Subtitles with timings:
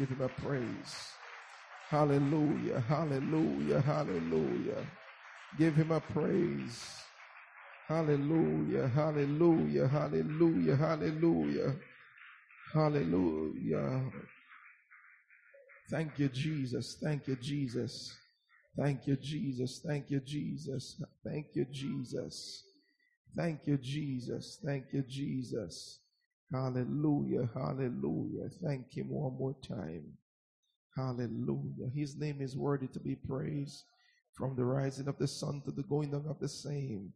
[0.00, 1.12] Give him a praise.
[1.90, 4.86] Hallelujah, hallelujah, hallelujah.
[5.58, 7.02] Give him a praise.
[7.86, 11.76] Hallelujah, hallelujah, hallelujah, hallelujah,
[12.72, 14.02] hallelujah.
[15.90, 16.96] Thank you, Jesus.
[17.02, 18.16] Thank you, Jesus.
[18.78, 19.82] Thank you, Jesus.
[19.86, 21.02] Thank you, Jesus.
[21.22, 22.64] Thank you, Jesus.
[23.36, 24.58] Thank you, Jesus.
[24.64, 25.99] Thank you, Jesus.
[26.52, 27.48] Hallelujah.
[27.54, 28.50] Hallelujah.
[28.62, 30.04] Thank Him one more time.
[30.96, 31.90] Hallelujah.
[31.94, 33.84] His name is worthy to be praised
[34.34, 37.12] from the rising of the sun to the going down of the same.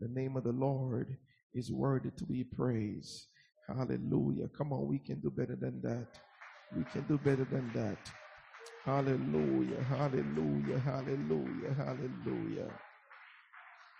[0.00, 1.16] The name of the Lord
[1.54, 3.26] is worthy to be praised.
[3.68, 4.48] Hallelujah.
[4.56, 6.08] Come on, we can do better than that.
[6.76, 7.98] We can do better than that.
[8.84, 9.82] Hallelujah.
[9.84, 10.78] Hallelujah.
[10.80, 11.74] Hallelujah.
[11.76, 12.72] Hallelujah.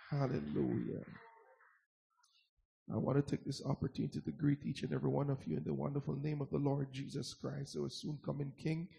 [0.09, 1.05] Hallelujah.
[2.93, 5.63] I want to take this opportunity to greet each and every one of you in
[5.63, 8.89] the wonderful name of the Lord Jesus Christ, our soon coming King.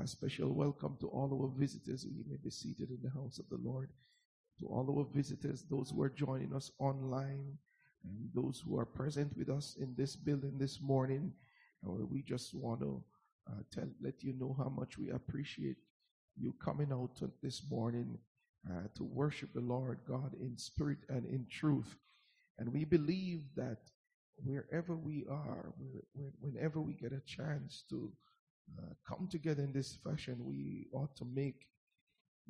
[0.00, 2.06] A special welcome to all our visitors.
[2.06, 3.90] We may be seated in the house of the Lord.
[4.60, 7.58] To all our visitors, those who are joining us online,
[8.04, 11.32] and those who are present with us in this building this morning,
[11.82, 13.02] we just want to
[13.50, 15.78] uh, tell, let you know how much we appreciate
[16.36, 18.18] you coming out this morning
[18.70, 21.96] uh, to worship the Lord God in spirit and in truth.
[22.58, 23.78] And we believe that
[24.44, 25.72] wherever we are,
[26.40, 28.12] whenever we get a chance to
[28.78, 31.66] uh, come together in this fashion, we ought to make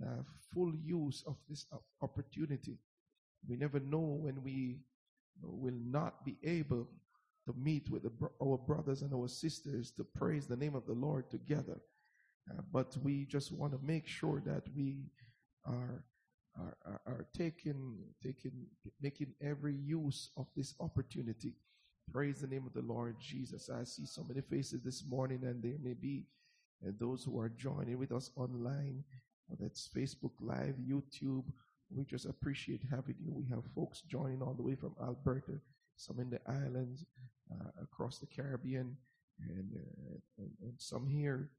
[0.04, 1.66] uh, full use of this
[2.02, 2.78] opportunity.
[3.48, 4.78] We never know when we
[5.42, 6.88] will not be able
[7.46, 8.04] to meet with
[8.42, 11.78] our brothers and our sisters to praise the name of the Lord together.
[12.50, 15.10] Uh, but we just want to make sure that we
[15.64, 16.04] are
[16.58, 18.52] are, are, are taking, taking,
[19.00, 21.54] making every use of this opportunity.
[22.12, 23.68] Praise the name of the Lord Jesus.
[23.68, 26.24] I see so many faces this morning, and there may be
[26.82, 29.04] and those who are joining with us online.
[29.60, 31.44] That's Facebook Live, YouTube.
[31.90, 33.32] We just appreciate having you.
[33.32, 35.60] We have folks joining all the way from Alberta,
[35.96, 37.04] some in the islands,
[37.52, 38.96] uh, across the Caribbean,
[39.40, 41.50] and, uh, and, and, some here,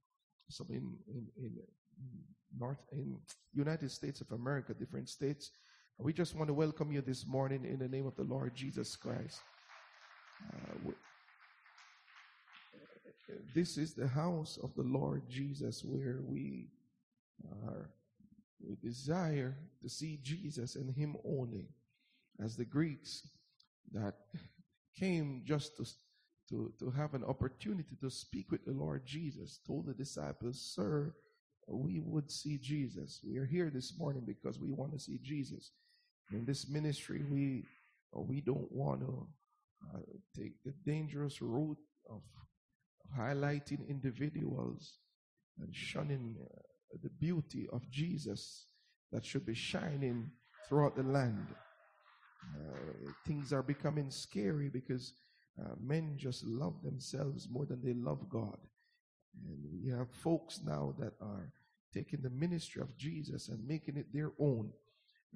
[0.50, 1.52] some in, in, in
[2.58, 3.18] North in
[3.53, 5.52] United States of America, different states.
[6.00, 8.96] We just want to welcome you this morning in the name of the Lord Jesus
[8.96, 9.40] Christ.
[10.53, 10.91] Uh,
[13.56, 16.68] this is the house of the Lord Jesus where we
[17.66, 17.90] are
[18.66, 21.68] we desire to see Jesus and him only
[22.44, 23.28] as the Greeks
[23.94, 24.16] that
[25.00, 25.85] came just to,
[26.50, 31.14] to, to have an opportunity to speak with the Lord Jesus told the disciples, Sir,
[31.75, 33.19] we would see Jesus.
[33.28, 35.72] We are here this morning because we want to see Jesus.
[36.31, 37.66] In this ministry, we
[38.16, 39.28] uh, we don't want to
[39.94, 40.00] uh,
[40.35, 41.78] take the dangerous route
[42.09, 42.22] of,
[43.17, 45.00] highlighting individuals
[45.61, 48.66] and shunning uh, the beauty of Jesus
[49.13, 50.29] that should be shining
[50.67, 51.47] throughout the land.
[52.53, 55.13] Uh, things are becoming scary because
[55.59, 58.57] uh, men just love themselves more than they love God.
[59.36, 61.52] And we have folks now that are
[61.94, 64.72] taking the ministry of Jesus and making it their own.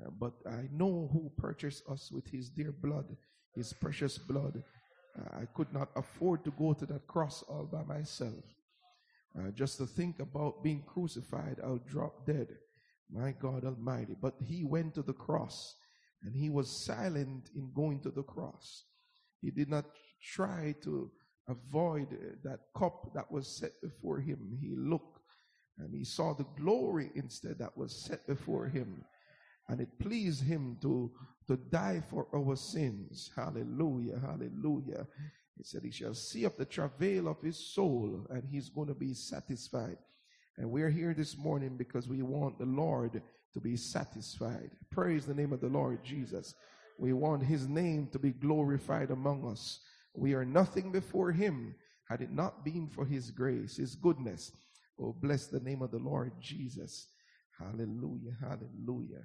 [0.02, 3.06] Uh, but I know who purchased us with his dear blood,
[3.56, 4.64] his precious blood.
[5.18, 8.44] Uh, I could not afford to go to that cross all by myself.
[9.38, 12.48] Uh, just to think about being crucified, I'll drop dead.
[13.14, 14.16] My God Almighty.
[14.22, 15.76] But he went to the cross
[16.24, 18.84] and he was silent in going to the cross.
[19.42, 19.86] He did not
[20.22, 21.12] try to
[21.48, 24.58] avoid uh, that cup that was set before him.
[24.62, 25.20] He looked
[25.78, 29.04] and he saw the glory instead that was set before him.
[29.68, 31.12] And it pleased him to,
[31.48, 33.32] to die for our sins.
[33.36, 35.08] Hallelujah, hallelujah.
[35.58, 38.94] He said, He shall see of the travail of his soul, and he's going to
[38.94, 39.98] be satisfied.
[40.58, 43.22] And we're here this morning because we want the Lord
[43.54, 44.72] to be satisfied.
[44.90, 46.56] Praise the name of the Lord Jesus.
[46.98, 49.80] We want his name to be glorified among us.
[50.14, 51.76] We are nothing before him
[52.10, 54.52] had it not been for his grace, his goodness.
[55.00, 57.08] Oh, bless the name of the Lord Jesus.
[57.58, 58.36] Hallelujah.
[58.42, 59.24] Hallelujah.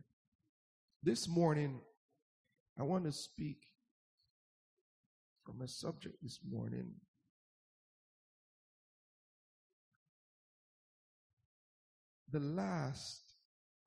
[1.02, 1.80] This morning,
[2.78, 3.58] I want to speak
[5.44, 6.92] from a subject this morning.
[12.32, 13.22] The last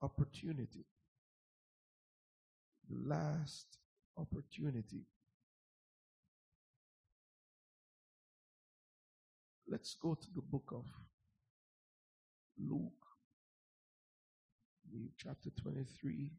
[0.01, 0.85] opportunity.
[2.89, 3.77] The last
[4.17, 5.05] opportunity.
[9.71, 10.85] Let's go to the book of
[12.57, 13.05] Luke,
[15.15, 16.31] chapter 23.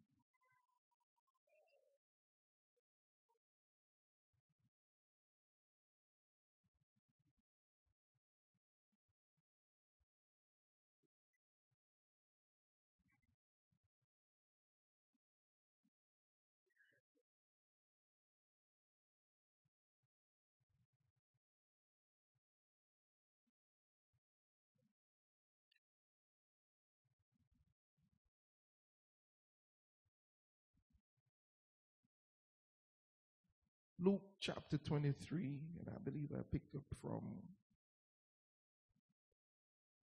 [34.41, 37.21] Chapter 23, and I believe I picked up from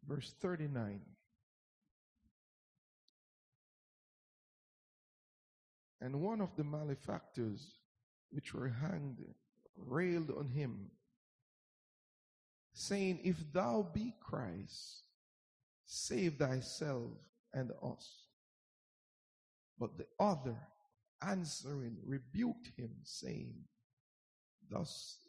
[0.08, 1.02] verse 39.
[6.00, 7.78] And one of the malefactors
[8.30, 9.26] which were hanged
[9.76, 10.92] railed on him,
[12.74, 15.04] saying, If thou be Christ,
[15.86, 17.10] save thyself
[17.54, 18.08] and us.
[19.80, 20.56] But the other
[21.22, 23.56] answering rebuked him, saying,
[24.70, 25.20] Thus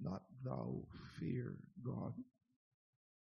[0.00, 0.84] not thou
[1.18, 2.12] fear God,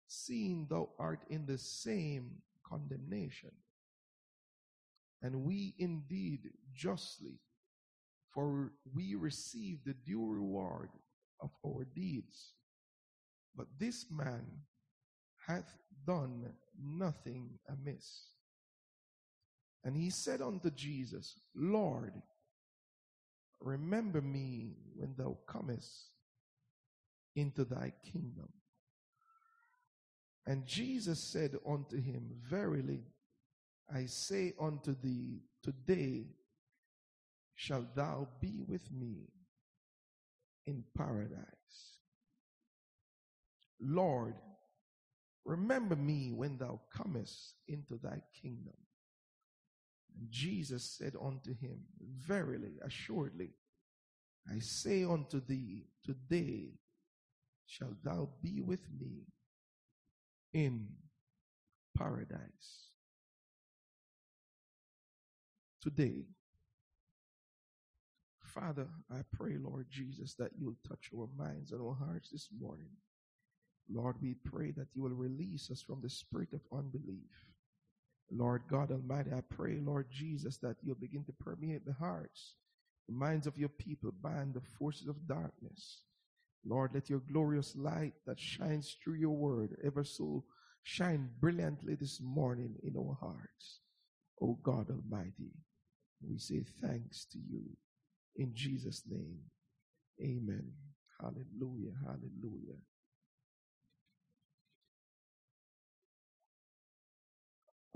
[0.09, 3.53] seeing thou art in the same condemnation.
[5.23, 7.41] And we indeed justly,
[8.33, 10.91] for we receive the due reward
[11.41, 12.53] of our deeds.
[13.57, 14.45] But this man
[15.47, 15.77] hath
[16.07, 16.53] done
[16.83, 18.31] nothing amiss.
[19.85, 22.13] And he said unto Jesus, Lord,
[23.61, 26.11] remember me when thou comest
[27.35, 28.49] into thy kingdom.
[30.47, 33.03] And Jesus said unto him, Verily,
[33.93, 36.27] I say unto thee, today
[37.55, 39.29] shalt thou be with me
[40.67, 41.47] in paradise.
[43.81, 44.35] Lord,
[45.45, 48.77] remember me when thou comest into thy kingdom.
[50.19, 53.51] And Jesus said unto him, Verily, assuredly,
[54.51, 56.71] I say unto thee, today
[57.67, 59.27] shalt thou be with me
[60.53, 60.87] in
[61.97, 62.91] paradise.
[65.83, 66.25] Today,
[68.43, 72.91] Father, I pray, Lord Jesus, that you'll touch our minds and our hearts this morning.
[73.93, 77.47] Lord, we pray that you will release us from the spirit of unbelief.
[78.31, 82.55] Lord God Almighty, I pray, Lord Jesus, that you'll begin to permeate the hearts,
[83.09, 86.03] the minds of your people, bind the forces of darkness.
[86.65, 90.45] Lord, let your glorious light that shines through your word ever so
[90.83, 93.81] shine brilliantly this morning in our hearts.
[94.43, 95.53] O God Almighty,
[96.21, 97.63] we say thanks to you
[98.37, 99.39] in Jesus' name.
[100.21, 100.73] Amen.
[101.21, 101.93] Hallelujah.
[102.05, 102.79] Hallelujah.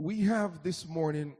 [0.00, 1.36] we have this morning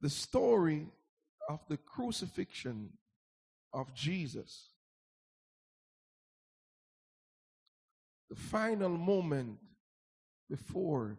[0.00, 0.86] the story
[1.48, 2.90] of the crucifixion
[3.72, 4.70] of Jesus.
[8.30, 9.58] The final moment
[10.50, 11.18] before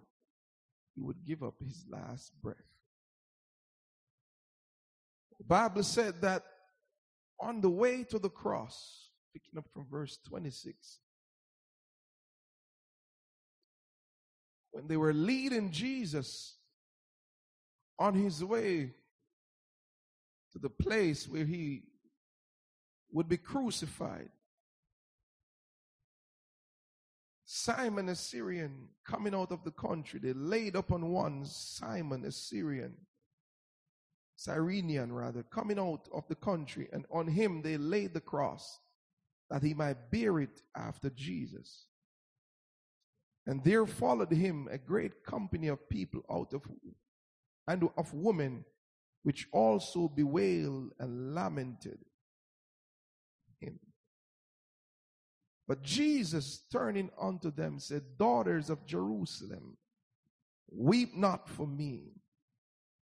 [0.96, 2.58] he would give up his last breath.
[5.40, 6.44] The Bible said that
[7.40, 11.00] on the way to the cross, picking up from verse 26,
[14.72, 16.59] when they were leading Jesus
[18.00, 18.94] on his way
[20.54, 21.84] to the place where he
[23.12, 24.30] would be crucified.
[27.44, 32.94] Simon a Syrian coming out of the country, they laid upon one Simon a Syrian,
[34.35, 38.80] Cyrenian rather, coming out of the country, and on him they laid the cross
[39.50, 41.88] that he might bear it after Jesus.
[43.47, 46.62] And there followed him a great company of people out of
[47.69, 48.66] and of women,
[49.21, 51.99] which also bewailed and lamented
[53.59, 53.80] him.
[55.68, 59.78] But Jesus, turning unto them, said, Daughters of Jerusalem,
[60.71, 62.14] weep not for me,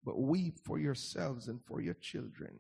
[0.06, 2.60] but weep for yourselves and for your children.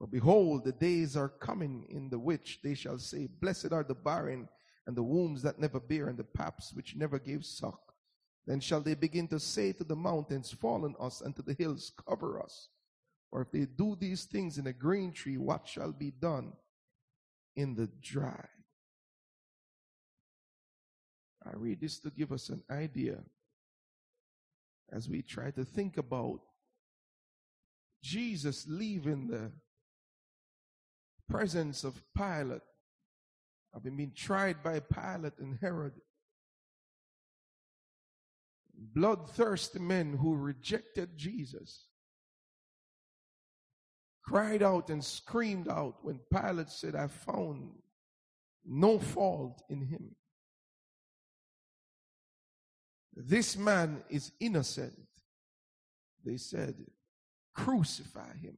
[0.00, 3.94] For behold, the days are coming in the which they shall say, Blessed are the
[3.94, 4.48] barren
[4.88, 7.93] and the wombs that never bear, and the paps which never gave suck.
[8.46, 11.54] Then shall they begin to say to the mountains, Fall on us, and to the
[11.54, 12.68] hills, Cover us.
[13.32, 16.52] Or if they do these things in a green tree, what shall be done
[17.56, 18.46] in the dry?
[21.44, 23.18] I read this to give us an idea
[24.92, 26.40] as we try to think about
[28.02, 29.50] Jesus leaving the
[31.28, 32.62] presence of Pilate
[33.74, 35.94] having been tried by Pilate and Herod.
[38.76, 41.86] Bloodthirsty men who rejected Jesus
[44.24, 47.72] cried out and screamed out when Pilate said, I found
[48.64, 50.14] no fault in him.
[53.14, 54.94] This man is innocent.
[56.24, 56.74] They said,
[57.54, 58.56] Crucify him.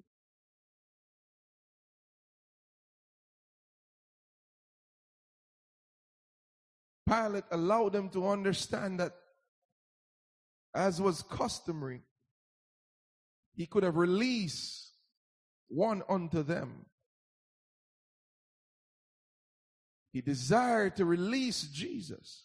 [7.08, 9.12] Pilate allowed them to understand that,
[10.76, 12.02] as was customary,
[13.54, 14.92] he could have released
[15.68, 16.87] one unto them.
[20.12, 22.45] He desired to release Jesus.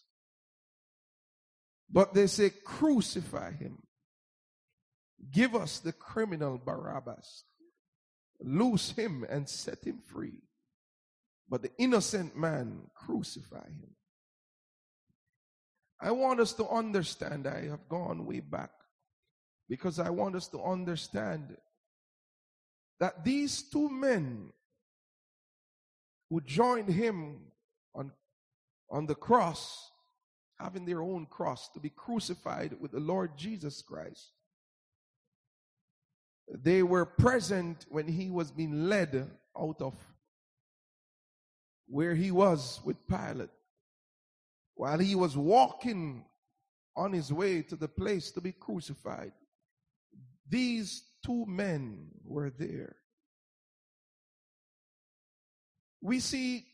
[1.89, 3.83] But they say, crucify him.
[5.29, 7.43] Give us the criminal Barabbas.
[8.39, 10.41] Loose him and set him free.
[11.47, 13.95] But the innocent man, crucify him.
[16.01, 18.72] I want us to understand, I have gone way back
[19.70, 21.55] because I want us to understand
[23.00, 24.51] that these two men
[26.29, 27.41] who joined him
[27.93, 28.12] on,
[28.89, 29.91] on the cross,
[30.60, 34.31] having their own cross to be crucified with the Lord Jesus Christ,
[36.50, 39.29] they were present when he was being led
[39.60, 39.93] out of
[41.88, 43.50] where he was with Pilate
[44.81, 46.25] while he was walking
[46.97, 49.31] on his way to the place to be crucified,
[50.50, 52.95] these two men were there.
[56.01, 56.65] We see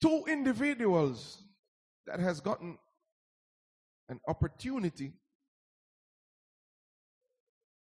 [0.00, 1.42] two individuals
[2.06, 2.78] that has gotten
[4.08, 5.14] an opportunity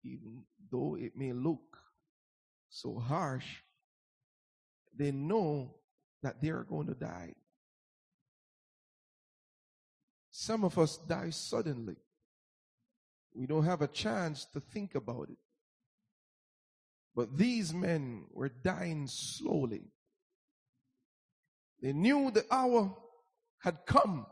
[0.02, 1.76] even though it may look
[2.70, 3.56] so harsh
[4.96, 5.74] they know
[6.22, 7.34] that they are going to die
[10.36, 11.94] some of us die suddenly.
[13.36, 15.38] We don't have a chance to think about it.
[17.14, 19.92] But these men were dying slowly.
[21.80, 22.96] They knew the hour
[23.60, 24.26] had come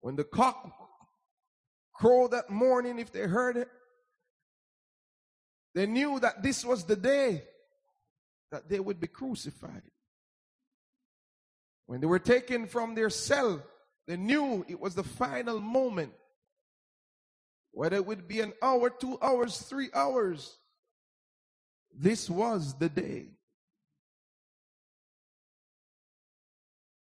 [0.00, 0.68] when the cock
[1.94, 3.68] crowed that morning, if they heard it.
[5.76, 7.44] They knew that this was the day
[8.50, 9.82] that they would be crucified.
[11.86, 13.62] When they were taken from their cell
[14.06, 16.12] they knew it was the final moment.
[17.72, 20.56] Whether it would be an hour, two hours, three hours,
[21.96, 23.26] this was the day.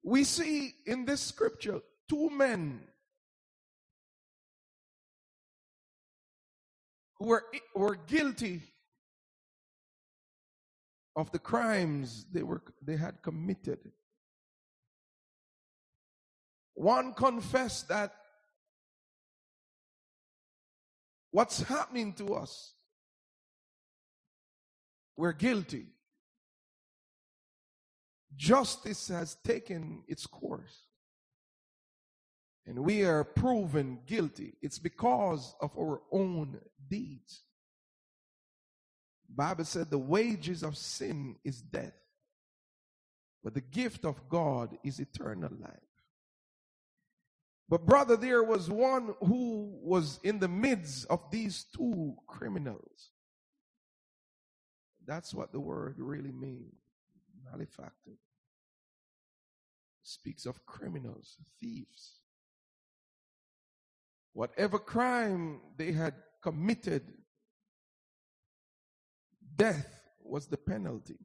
[0.03, 2.81] We see in this scripture two men
[7.17, 7.45] who were,
[7.75, 8.61] were guilty
[11.15, 13.79] of the crimes they were they had committed.
[16.73, 18.13] One confessed that
[21.31, 22.73] what's happening to us,
[25.15, 25.87] we're guilty.
[28.35, 30.87] Justice has taken its course.
[32.65, 34.53] And we are proven guilty.
[34.61, 37.43] It's because of our own deeds.
[39.33, 41.93] Bible said the wages of sin is death,
[43.43, 45.80] but the gift of God is eternal life.
[47.71, 53.11] But, brother, there was one who was in the midst of these two criminals.
[55.07, 56.75] That's what the word really means.
[57.49, 58.17] Malefactor.
[60.03, 62.19] Speaks of criminals, thieves.
[64.33, 67.03] Whatever crime they had committed,
[69.55, 69.87] death
[70.21, 71.19] was the penalty.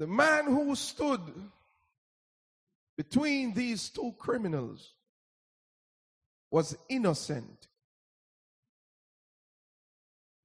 [0.00, 1.20] The man who stood
[2.96, 4.94] between these two criminals
[6.50, 7.68] was innocent.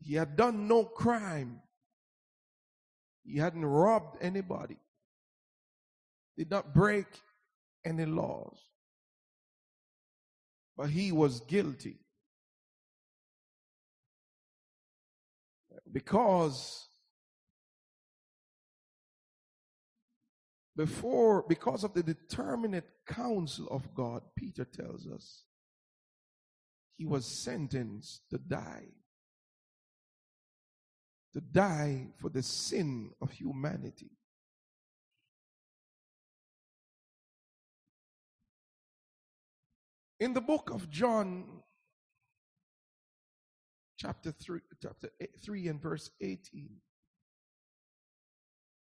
[0.02, 1.62] He had done no crime.
[3.24, 4.78] He hadn't robbed anybody.
[6.38, 7.08] Did not break
[7.86, 8.58] any laws.
[10.76, 11.96] But he was guilty.
[15.90, 16.85] Because
[20.76, 25.44] before, because of the determinate counsel of God, Peter tells us,
[26.98, 28.88] he was sentenced to die.
[31.34, 34.12] To die for the sin of humanity.
[40.20, 41.62] In the book of John,
[43.98, 45.10] chapter 3, chapter
[45.44, 46.70] 3 and verse 18,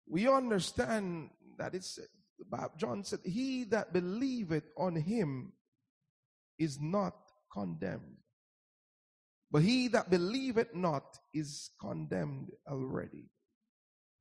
[0.08, 2.00] we understand that it's
[2.78, 5.54] John said, He that believeth on him
[6.60, 7.16] is not
[7.52, 8.18] condemned.
[9.52, 13.30] But he that believeth not is condemned already,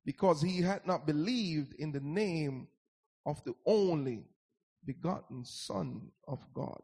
[0.05, 2.69] because he had not believed in the name
[3.27, 4.25] of the only
[4.85, 6.83] begotten Son of God.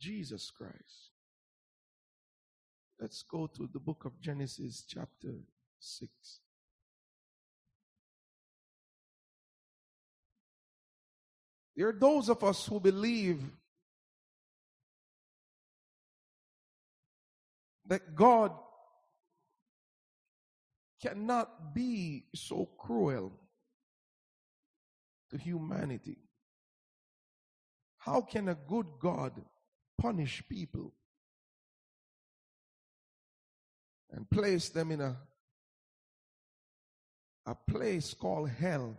[0.00, 1.12] Jesus Christ.
[3.00, 5.34] Let's go to the book of Genesis, chapter
[5.84, 6.10] 6.
[11.76, 13.42] There are those of us who believe
[17.86, 18.52] that God
[21.02, 23.32] cannot be so cruel
[25.30, 26.16] to humanity.
[27.98, 29.32] How can a good God
[30.00, 30.94] punish people
[34.10, 35.16] and place them in a,
[37.46, 38.98] a place called hell,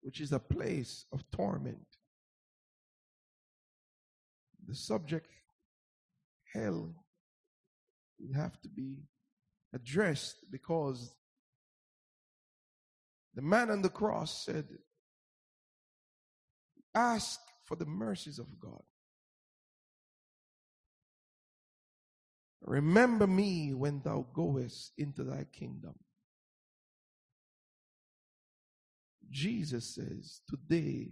[0.00, 1.86] which is a place of torment?
[4.66, 5.28] The subject,
[6.52, 6.94] hell,
[8.18, 8.98] will have to be
[9.72, 11.12] addressed because
[13.34, 14.66] the man on the cross said,
[16.94, 18.82] Ask for the mercies of God.
[22.62, 25.94] Remember me when thou goest into thy kingdom.
[29.30, 31.10] Jesus says, Today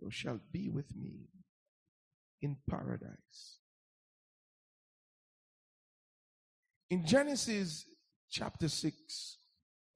[0.00, 1.28] thou shalt be with me
[2.42, 3.58] in paradise.
[6.90, 7.86] In Genesis
[8.30, 9.38] chapter 6,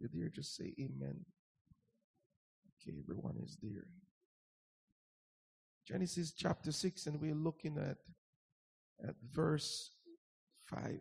[0.00, 1.24] you dare just say amen.
[2.80, 3.86] Okay, everyone is there.
[5.86, 7.98] Genesis chapter 6, and we're looking at,
[9.06, 9.90] at verse
[10.70, 11.00] 5.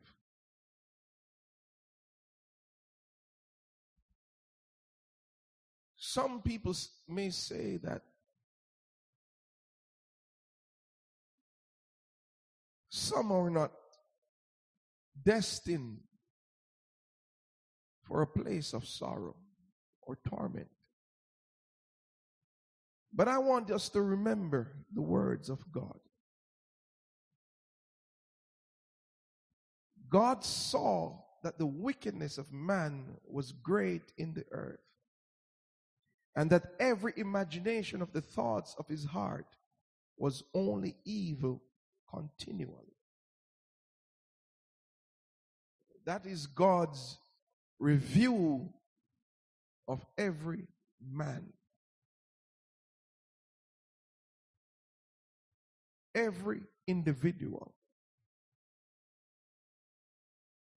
[6.09, 6.73] Some people
[7.09, 8.01] may say that
[12.89, 13.73] some are not
[15.21, 15.99] destined
[18.03, 19.35] for a place of sorrow
[20.01, 20.69] or torment.
[23.11, 25.99] But I want us to remember the words of God.
[30.09, 34.86] God saw that the wickedness of man was great in the earth,
[36.37, 39.47] and that every imagination of the thoughts of his heart
[40.17, 41.63] was only evil
[42.07, 42.93] continually.
[46.05, 47.17] That is God's
[47.79, 48.69] review
[49.87, 50.67] of every
[51.03, 51.53] man.
[56.13, 57.73] Every individual.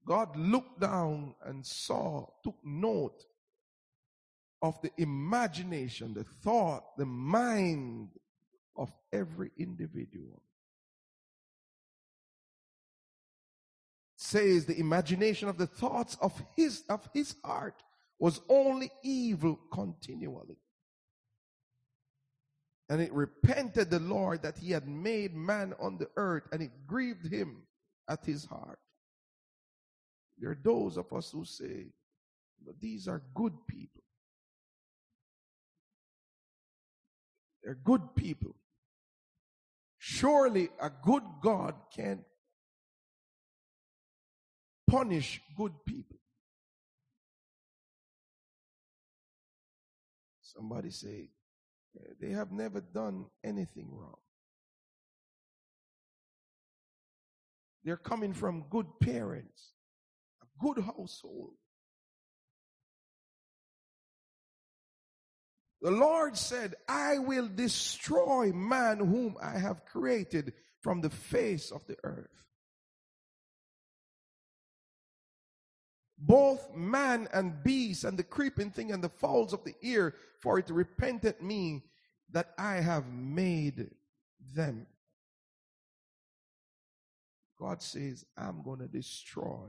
[0.07, 3.27] God looked down and saw, took note
[4.63, 8.11] of the imagination, the thought, the mind
[8.77, 10.43] of every individual.
[14.23, 17.83] says the imagination of the thoughts of his of his heart
[18.19, 20.59] was only evil continually.
[22.91, 26.87] And it repented the lord that he had made man on the earth and it
[26.87, 27.63] grieved him
[28.09, 28.79] at his heart.
[30.39, 31.87] There are those of us who say
[32.65, 34.00] but these are good people
[37.63, 38.55] they're good people
[39.99, 42.25] surely a good god can't
[44.91, 46.17] punish good people.
[50.43, 51.29] Somebody say,
[52.21, 54.19] they have never done anything wrong.
[57.85, 59.73] They're coming from good parents,
[60.43, 61.55] a good household.
[65.83, 71.87] The Lord said, I will destroy man whom I have created from the face of
[71.87, 72.41] the earth.
[76.21, 80.59] both man and beast and the creeping thing and the fowls of the ear, for
[80.59, 81.83] it repented me
[82.31, 83.91] that I have made
[84.55, 84.87] them.
[87.59, 89.69] God says, I'm going to destroy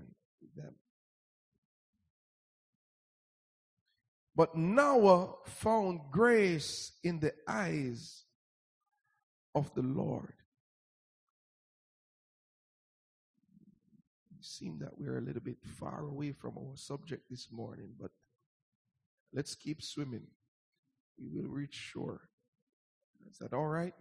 [0.55, 0.75] them.
[4.35, 8.23] But Noah found grace in the eyes
[9.53, 10.33] of the Lord.
[14.43, 18.11] seem that we're a little bit far away from our subject this morning, but
[19.33, 20.27] let's keep swimming.
[21.17, 22.29] We will reach shore.
[23.29, 23.93] Is that all right?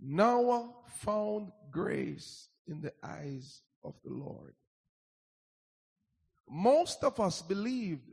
[0.00, 4.54] Noah found grace in the eyes of the Lord.
[6.48, 8.08] Most of us believed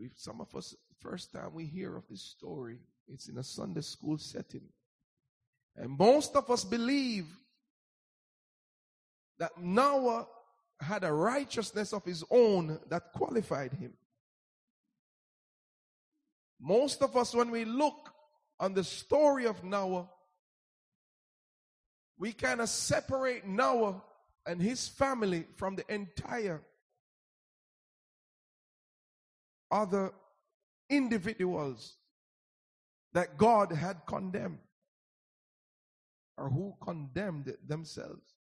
[0.00, 3.82] we some of us first time we hear of this story it's in a Sunday
[3.82, 4.62] school setting
[5.76, 7.26] and most of us believe
[9.38, 10.26] that Noah
[10.80, 13.92] had a righteousness of his own that qualified him.
[16.60, 18.10] Most of us, when we look
[18.58, 20.08] on the story of Noah,
[22.18, 24.02] we kind of separate Noah
[24.46, 26.60] and his family from the entire
[29.70, 30.12] other
[30.88, 31.96] individuals
[33.12, 34.58] that God had condemned
[36.36, 38.34] or who condemned themselves.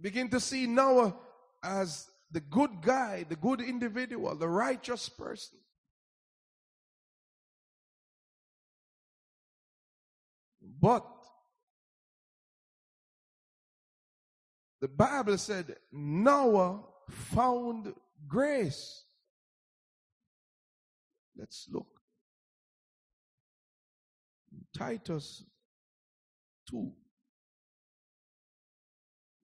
[0.00, 1.14] Begin to see Noah
[1.62, 5.58] as the good guy, the good individual, the righteous person.
[10.80, 11.06] But
[14.80, 17.94] the Bible said Noah found
[18.28, 19.04] grace.
[21.36, 21.86] Let's look.
[24.76, 25.44] Titus
[26.70, 26.92] 2.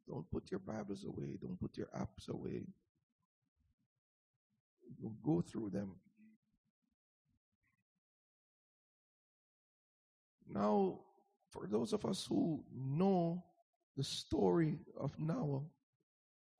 [0.08, 1.36] Don't put your Bibles away.
[1.40, 2.66] Don't put your apps away.
[5.00, 5.92] We'll go through them.
[10.48, 10.98] Now,
[11.50, 13.44] for those of us who know
[13.96, 15.62] the story of Noah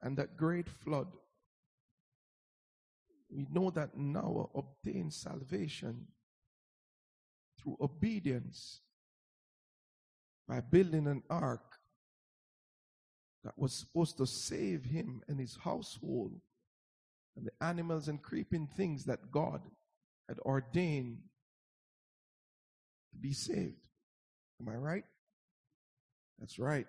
[0.03, 1.09] and that great flood,
[3.31, 6.07] we know that Noah obtained salvation
[7.59, 8.81] through obedience
[10.49, 11.79] by building an ark
[13.45, 16.41] that was supposed to save him and his household
[17.37, 19.63] and the animals and creeping things that God
[20.29, 21.19] had ordained
[23.13, 23.87] to be saved.
[24.61, 25.05] Am I right?
[26.39, 26.87] That's right.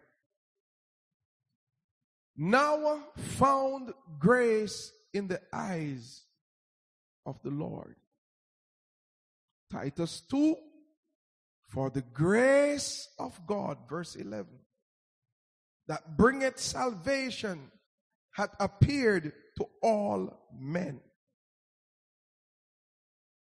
[2.35, 6.23] Noah found grace in the eyes
[7.25, 7.95] of the Lord.
[9.71, 10.55] Titus 2
[11.69, 14.47] For the grace of God, verse 11,
[15.87, 17.71] that bringeth salvation
[18.31, 20.99] hath appeared to all men.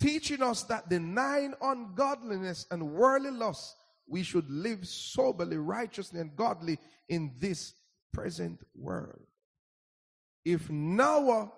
[0.01, 6.79] Teaching us that denying ungodliness and worldly lust, we should live soberly, righteously, and godly
[7.09, 7.75] in this
[8.13, 9.27] present world.
[10.45, 11.53] If Noah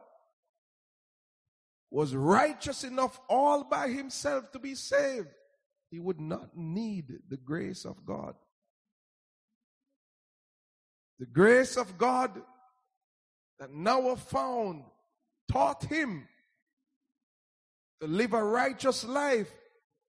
[1.91, 5.29] was righteous enough all by himself to be saved,
[5.91, 8.35] he would not need the grace of God.
[11.19, 12.41] The grace of God
[13.59, 14.85] that Noah found
[15.51, 16.27] taught him
[18.01, 19.51] to live a righteous life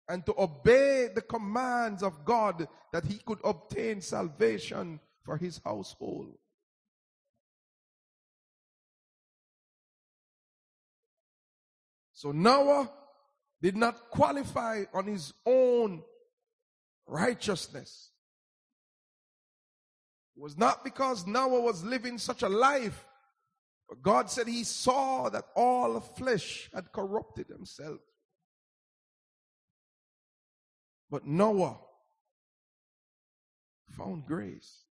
[0.07, 6.35] and to obey the commands of God that he could obtain salvation for his household.
[12.21, 12.87] So Noah
[13.63, 16.03] did not qualify on his own
[17.07, 18.11] righteousness.
[20.37, 23.07] It was not because Noah was living such a life,
[23.89, 28.03] but God said he saw that all flesh had corrupted themselves.
[31.09, 31.79] But Noah
[33.97, 34.83] found grace.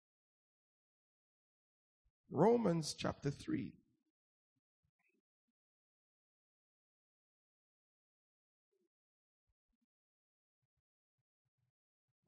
[2.29, 3.73] Romans chapter 3.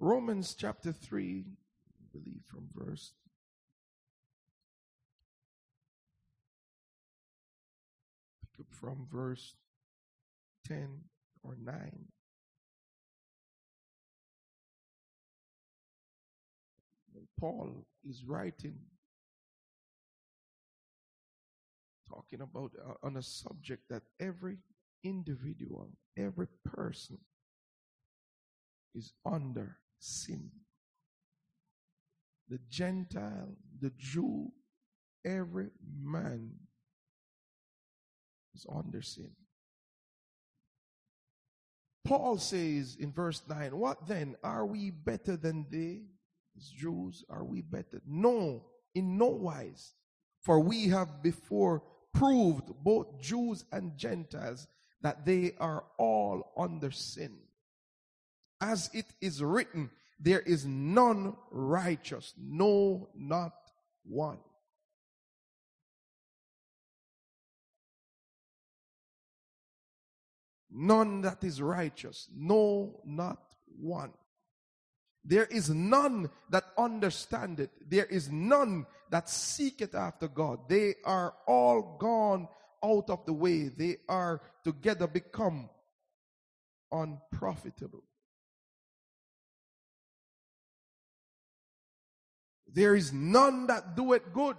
[0.05, 3.13] Romans chapter 3, I believe from verse
[8.41, 9.55] pick up from verse
[10.67, 10.89] 10
[11.45, 12.07] or 9.
[17.39, 18.81] Paul is writing,
[22.09, 24.59] talking about uh, on a subject that every
[25.05, 27.19] individual, every person
[28.97, 30.51] is under sin.
[32.49, 34.53] The Gentile, the Jew,
[35.25, 35.69] every
[36.03, 36.51] man
[38.55, 39.31] is under sin.
[42.05, 44.35] Paul says in verse 9, What then?
[44.43, 46.03] Are we better than they?
[46.57, 48.03] As Jews, are we better?
[48.07, 49.95] No, in no wise.
[50.43, 54.67] For we have before proved, both Jews and Gentiles,
[55.01, 57.39] that they are all under sin
[58.63, 63.53] as it is written, there is none righteous, no, not
[64.05, 64.39] one.
[70.71, 73.43] None that is righteous, no, not
[73.79, 74.13] one.
[75.25, 77.71] There is none that understandeth.
[77.87, 80.69] There is none that seeketh after God.
[80.69, 82.49] They are all gone
[82.83, 83.69] out of the way.
[83.69, 85.69] They are together become
[86.91, 88.05] unprofitable.
[92.73, 94.57] There is none that do it good.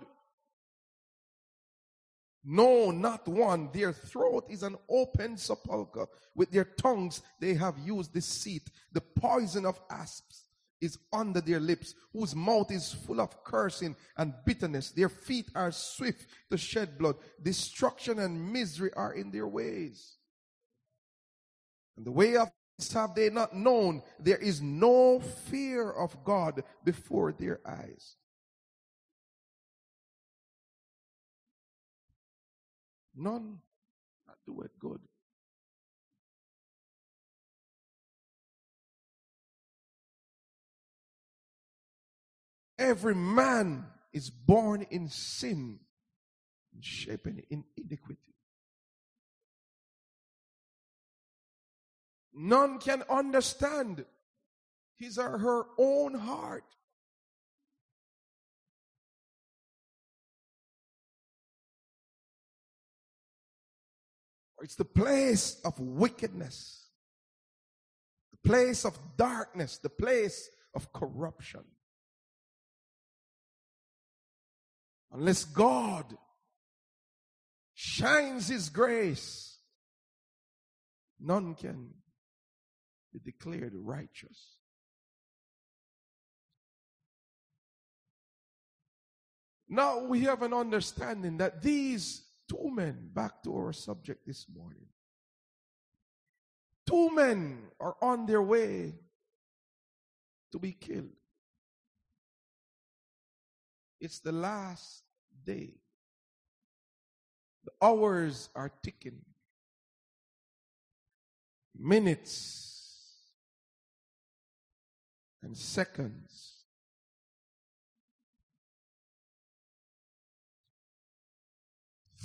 [2.45, 3.69] No, not one.
[3.73, 6.07] Their throat is an open sepulchre.
[6.35, 8.69] With their tongues they have used deceit.
[8.91, 10.45] The poison of asps
[10.81, 14.91] is under their lips, whose mouth is full of cursing and bitterness.
[14.91, 17.15] Their feet are swift to shed blood.
[17.41, 20.17] Destruction and misery are in their ways.
[21.95, 22.51] And the way of
[22.93, 28.15] have they not known there is no fear of God before their eyes.
[33.15, 33.59] None
[34.27, 34.99] that do it good.
[42.79, 45.79] Every man is born in sin,
[46.81, 48.32] shapen in iniquity.
[52.33, 54.05] None can understand
[54.97, 56.63] his or her own heart.
[64.61, 66.87] It's the place of wickedness,
[68.31, 71.65] the place of darkness, the place of corruption.
[75.11, 76.17] Unless God
[77.73, 79.57] shines His grace,
[81.19, 81.89] none can
[83.19, 84.57] declared righteous.
[89.69, 94.85] Now we have an understanding that these two men, back to our subject this morning,
[96.85, 98.93] two men are on their way
[100.51, 101.09] to be killed.
[103.99, 105.03] It's the last
[105.43, 105.71] day.
[107.65, 109.21] The hours are ticking.
[111.75, 112.72] Minutes
[115.43, 116.63] and seconds.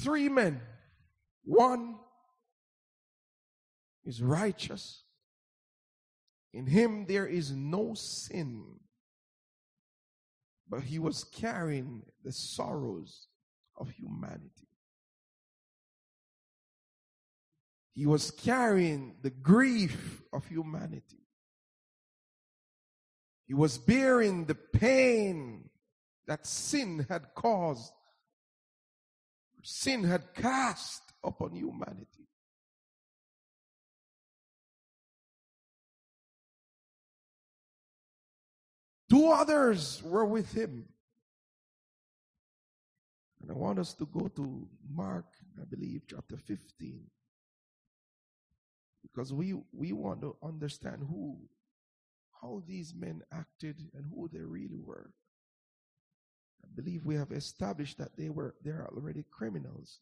[0.00, 0.60] Three men.
[1.44, 1.96] One
[4.04, 5.02] is righteous.
[6.52, 8.78] In him there is no sin
[10.70, 13.28] but he was carrying the sorrows
[13.76, 14.68] of humanity.
[17.94, 21.27] He was carrying the grief of humanity.
[23.48, 25.70] He was bearing the pain
[26.26, 27.90] that sin had caused,
[29.62, 32.28] sin had cast upon humanity.
[39.08, 40.84] Two others were with him.
[43.40, 45.24] And I want us to go to Mark,
[45.58, 47.00] I believe, chapter 15.
[49.02, 51.38] Because we, we want to understand who,
[52.40, 55.10] how these men acted and who they really were.
[56.64, 60.00] I believe we have established that they were they are already criminals.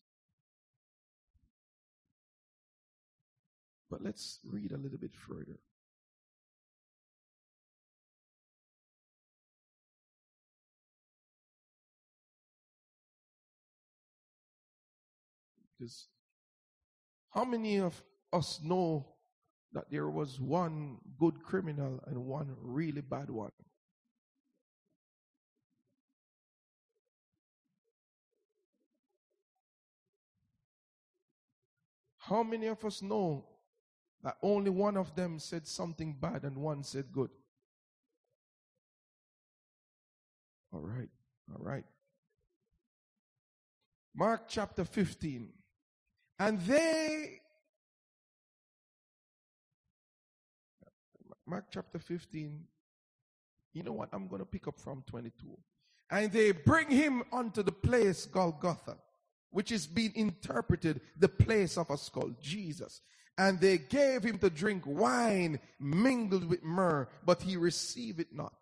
[3.91, 5.61] But let's read a little bit further.
[15.79, 16.07] Because
[17.31, 19.16] how many of us know
[19.77, 23.51] that there was one good criminal and one really bad one?
[32.17, 33.45] How many of us know
[34.23, 37.29] that only one of them said something bad and one said good?
[40.73, 41.11] All right,
[41.55, 41.85] all right.
[44.15, 45.53] Mark chapter 15.
[46.39, 47.41] And they,
[51.47, 52.65] Mark chapter 15,
[53.73, 54.09] you know what?
[54.13, 55.57] I'm going to pick up from 22.
[56.11, 58.97] And they bring him unto the place Golgotha,
[59.51, 63.01] which is being interpreted the place of a skull, Jesus.
[63.39, 68.55] And they gave him to drink wine mingled with myrrh, but he received it not.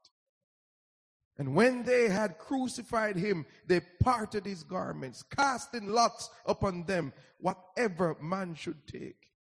[1.38, 8.16] And when they had crucified him, they parted his garments, casting lots upon them, whatever
[8.20, 9.33] man should take.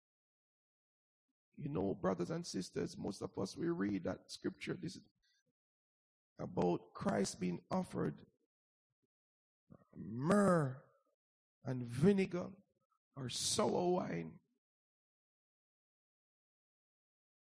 [1.62, 4.76] You know, brothers and sisters, most of us, we read that scripture.
[4.80, 5.02] This is
[6.40, 8.14] about Christ being offered
[9.96, 10.76] myrrh
[11.64, 12.46] and vinegar
[13.16, 14.32] or sour wine.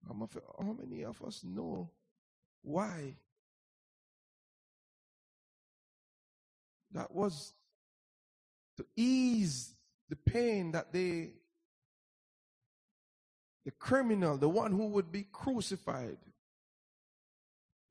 [0.08, 1.90] How many of us know
[2.62, 3.16] why
[6.92, 7.54] that was
[8.78, 9.74] to ease
[10.10, 11.32] the pain that they,
[13.66, 16.18] the criminal, the one who would be crucified,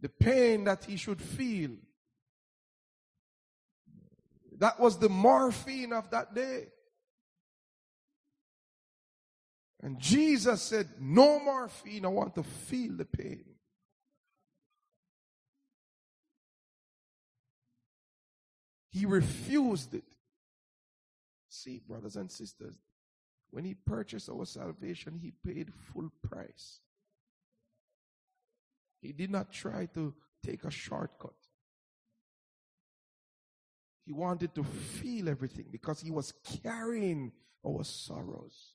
[0.01, 1.73] the pain that he should feel.
[4.59, 6.69] That was the morphine of that day.
[9.83, 13.45] And Jesus said, No morphine, I want to feel the pain.
[18.91, 20.05] He refused it.
[21.49, 22.77] See, brothers and sisters,
[23.55, 26.81] when he purchased our salvation, he paid full price.
[29.01, 30.13] He did not try to
[30.45, 31.37] take a shortcut.
[34.05, 37.31] He wanted to feel everything because he was carrying
[37.65, 38.73] our sorrows.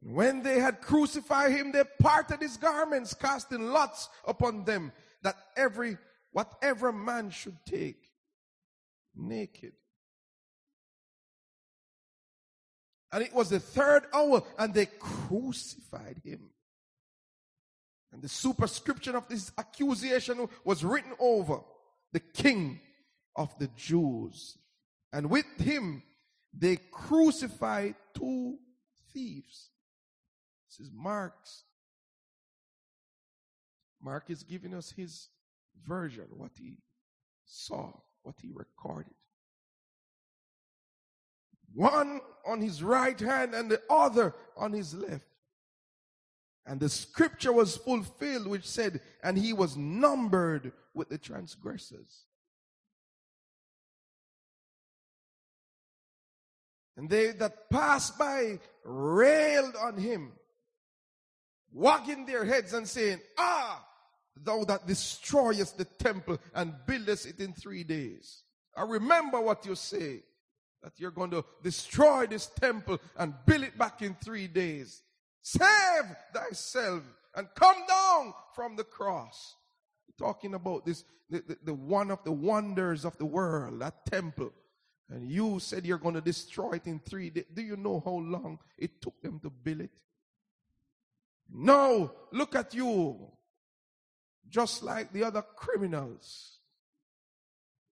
[0.00, 5.98] When they had crucified him, they parted his garments, casting lots upon them, that every
[6.32, 8.09] whatever man should take
[9.14, 9.72] naked.
[13.12, 16.50] And it was the third hour, and they crucified him.
[18.12, 21.60] And the superscription of this accusation was written over
[22.12, 22.80] the king
[23.36, 24.58] of the Jews.
[25.12, 26.02] And with him,
[26.52, 28.58] they crucified two
[29.12, 29.70] thieves.
[30.68, 31.64] This is Mark's.
[34.02, 35.28] Mark is giving us his
[35.86, 36.78] version, what he
[37.44, 39.14] saw, what he recorded.
[41.74, 45.26] One on his right hand and the other on his left.
[46.66, 52.24] And the scripture was fulfilled, which said, And he was numbered with the transgressors.
[56.96, 60.32] And they that passed by railed on him,
[61.72, 63.84] wagging their heads and saying, Ah,
[64.36, 68.42] thou that destroyest the temple and buildest it in three days.
[68.76, 70.22] I remember what you say,
[70.82, 75.02] that you're going to destroy this temple and build it back in three days.
[75.42, 77.02] Save thyself
[77.34, 79.56] and come down from the cross.
[80.18, 84.52] talking about this, the, the, the one of the wonders of the world, that temple.
[85.08, 87.46] And you said you're going to destroy it in three days.
[87.52, 90.00] Do you know how long it took them to build it?
[91.52, 93.32] No, look at you.
[94.50, 96.58] Just like the other criminals.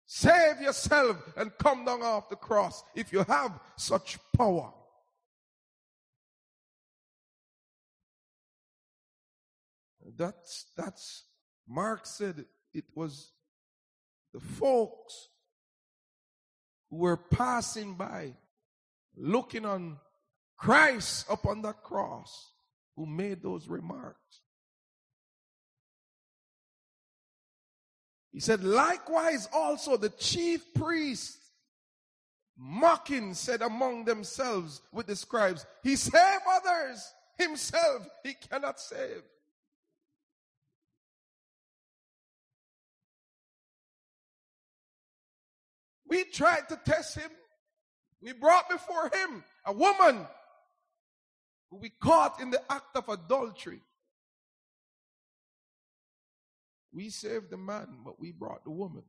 [0.06, 4.72] Save yourself and come down off the cross if you have such power.
[10.16, 11.24] That's, that's,
[11.68, 13.32] Mark said it was
[14.32, 15.28] the folks
[16.88, 18.34] who were passing by,
[19.16, 19.98] looking on
[20.56, 22.52] Christ upon that cross,
[22.94, 24.40] who made those remarks.
[28.36, 31.38] He said, likewise also the chief priests
[32.54, 39.22] mocking said among themselves with the scribes, he saved others, himself he cannot save.
[46.06, 47.30] We tried to test him.
[48.20, 50.26] We brought before him a woman
[51.70, 53.80] who we caught in the act of adultery.
[56.96, 59.02] We saved the man, but we brought the woman.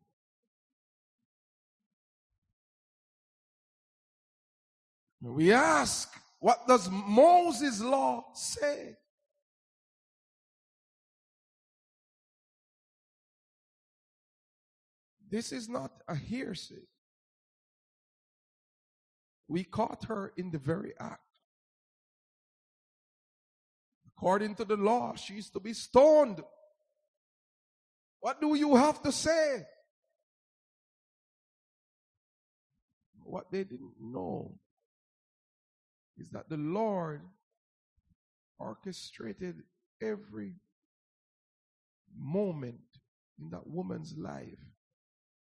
[5.22, 6.10] We ask,
[6.42, 8.98] what does Moses' law say?
[15.30, 16.84] This is not a hearsay.
[19.48, 21.22] We caught her in the very act.
[24.18, 26.42] According to the law, she is to be stoned.
[28.20, 29.66] What do you have to say?
[33.24, 34.58] What they didn't know
[36.18, 37.22] is that the Lord
[38.60, 39.64] orchestrated
[40.02, 40.56] every
[42.18, 42.80] moment
[43.40, 44.60] in that woman's life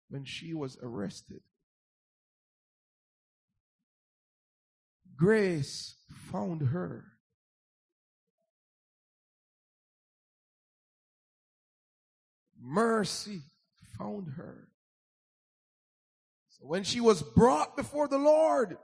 [0.08, 1.40] when she was arrested.
[5.16, 7.04] Grace found her.
[12.68, 13.42] Mercy
[13.96, 14.66] found her.
[16.48, 18.76] So when she was brought before the Lord,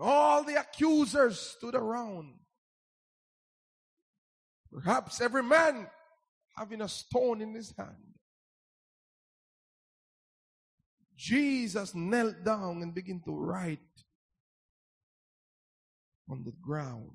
[0.00, 2.34] all the accusers stood around.
[4.72, 5.86] Perhaps every man
[6.56, 7.94] having a stone in his hand.
[11.16, 13.78] Jesus knelt down and began to write
[16.28, 17.12] on the ground.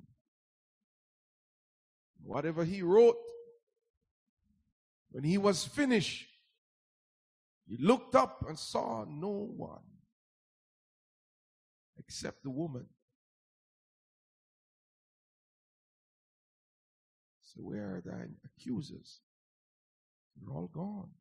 [2.23, 3.17] Whatever he wrote,
[5.13, 6.25] when he was finished,
[7.67, 9.83] he looked up and saw no one
[11.99, 12.87] except the woman.
[17.43, 19.19] So, where are thine accusers?
[20.35, 21.11] They're all gone.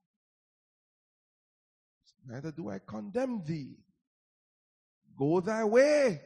[2.26, 3.76] Neither do I condemn thee.
[5.18, 6.22] Go thy way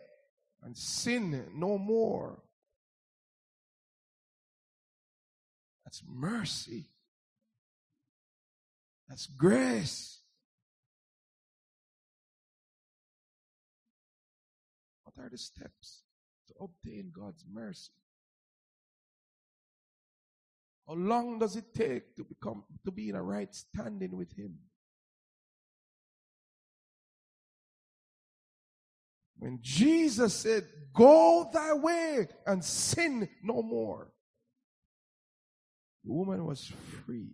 [0.63, 2.41] and sin no more.
[5.85, 6.91] That's mercy
[9.09, 10.21] That's grace.
[15.05, 16.03] What are the steps
[16.49, 17.93] to obtain God's mercy?
[20.87, 24.59] How long does it take to become to be in a right standing with him?
[29.39, 34.13] When Jesus said, Go thy way and sin no more,
[36.05, 36.73] the woman was
[37.05, 37.31] free.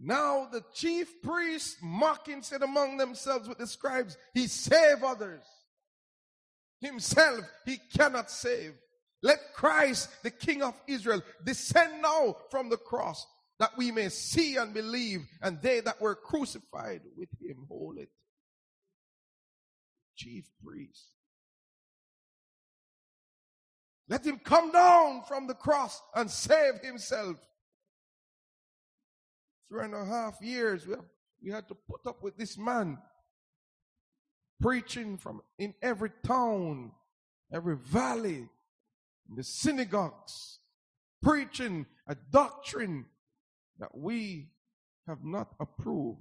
[0.00, 5.42] Now the chief priests mocking said among themselves with the scribes, He save others.
[6.80, 8.74] Himself he cannot save.
[9.22, 13.26] Let Christ, the King of Israel, descend now from the cross
[13.58, 18.10] that we may see and believe, and they that were crucified with him hold it.
[20.14, 21.06] Chief priest.
[24.08, 27.36] Let him come down from the cross and save himself.
[29.68, 31.04] Three and a half years we, have,
[31.42, 32.98] we had to put up with this man
[34.60, 36.92] preaching from in every town,
[37.52, 38.48] every valley,
[39.28, 40.58] in the synagogues,
[41.22, 43.06] preaching a doctrine
[43.78, 44.48] that we
[45.06, 46.20] have not approved.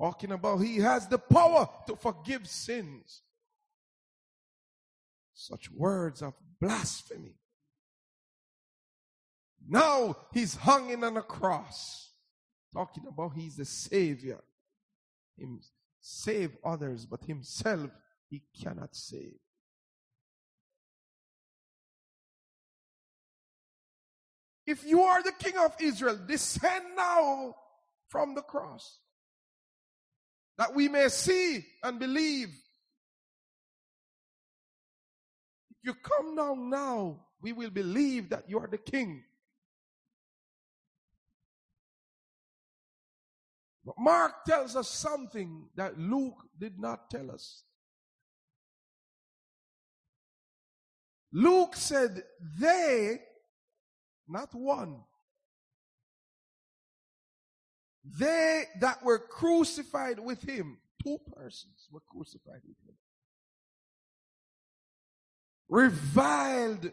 [0.00, 3.22] Talking about he has the power to forgive sins.
[5.34, 7.36] Such words of blasphemy.
[9.68, 12.10] Now he's hanging on a cross,
[12.72, 14.40] talking about he's the savior.
[15.36, 15.60] Him
[16.00, 17.90] save others, but himself
[18.30, 19.36] he cannot save.
[24.66, 27.54] If you are the king of Israel, descend now
[28.08, 28.98] from the cross
[30.56, 32.48] that we may see and believe.
[35.70, 39.24] If you come down now, we will believe that you are the king.
[43.88, 47.62] But Mark tells us something that Luke did not tell us.
[51.32, 52.22] Luke said,
[52.60, 53.18] They
[54.28, 54.98] not one.
[58.04, 62.94] They that were crucified with him, two persons were crucified with him,
[65.66, 66.90] reviled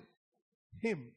[0.79, 1.11] him.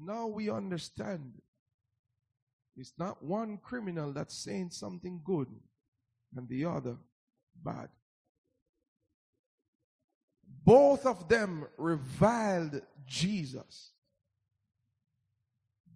[0.00, 1.32] Now we understand
[2.76, 5.48] it's not one criminal that's saying something good
[6.36, 6.96] and the other
[7.62, 7.88] bad.
[10.64, 13.92] Both of them reviled Jesus.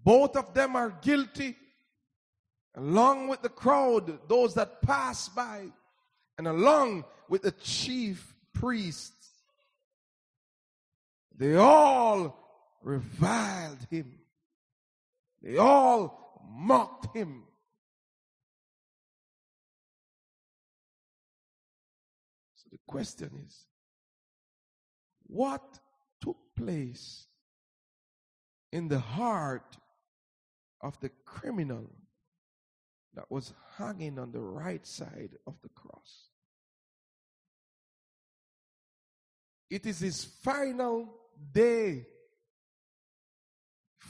[0.02, 1.56] Both of them are guilty,
[2.76, 5.68] along with the crowd, those that pass by,
[6.36, 9.30] and along with the chief priests.
[11.36, 12.43] They all
[12.84, 14.12] reviled him.
[15.42, 17.44] They all mocked him.
[22.56, 23.66] So the question is
[25.26, 25.80] what
[26.20, 27.26] took place
[28.72, 29.76] in the heart
[30.80, 31.90] of the criminal
[33.14, 36.28] that was hanging on the right side of the cross.
[39.70, 41.08] It is his final
[41.52, 42.06] day,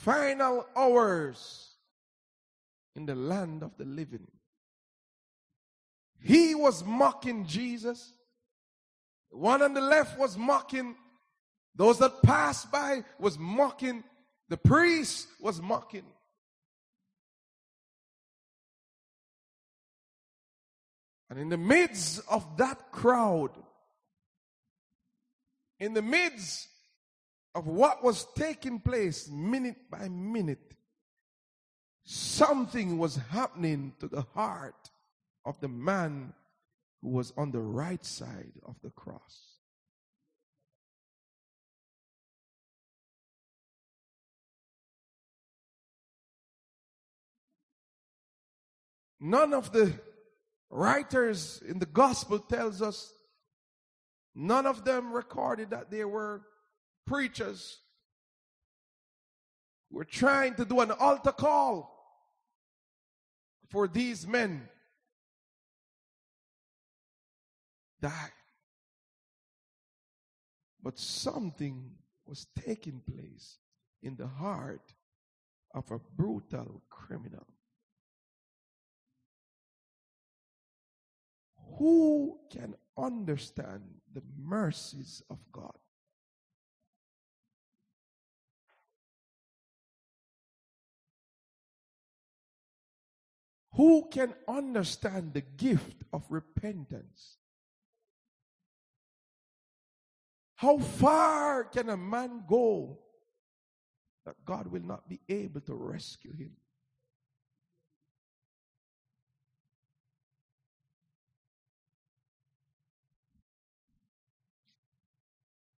[0.00, 1.70] final hours
[2.96, 4.26] in the land of the living.
[6.20, 8.12] He was mocking Jesus.
[9.30, 10.94] The one on the left was mocking
[11.74, 14.04] those that passed by was mocking.
[14.48, 16.04] The priest was mocking.
[21.30, 23.50] And in the midst of that crowd,
[25.80, 26.68] in the midst
[27.54, 30.74] of what was taking place minute by minute,
[32.04, 34.90] something was happening to the heart
[35.44, 36.32] of the man
[37.00, 39.54] who was on the right side of the cross.
[49.20, 49.92] None of the
[50.68, 53.14] writers in the gospel tells us
[54.34, 56.42] none of them recorded that they were
[57.06, 57.78] preachers
[59.90, 61.90] were trying to do an altar call
[63.70, 64.68] for these men
[68.00, 68.32] died.
[70.82, 71.92] But something
[72.26, 73.58] was taking place
[74.02, 74.92] in the heart
[75.74, 77.46] of a brutal criminal.
[81.78, 83.82] Who can understand
[84.12, 85.76] the mercies of God?
[93.76, 97.38] Who can understand the gift of repentance?
[100.54, 102.98] How far can a man go
[104.24, 106.52] that God will not be able to rescue him?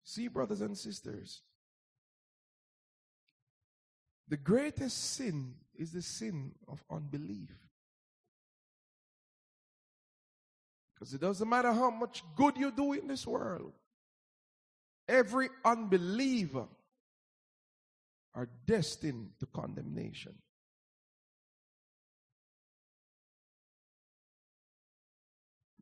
[0.03, 1.41] See, brothers and sisters,
[4.27, 7.64] the greatest sin is the sin of unbelief.
[10.95, 13.73] Because it doesn't matter how much good you do in this world,
[15.07, 16.67] every unbeliever
[18.33, 20.33] are destined to condemnation.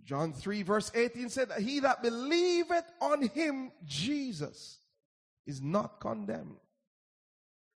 [0.03, 4.80] John 3, verse 18 said, He that believeth on him, Jesus,
[5.47, 6.57] is not condemned.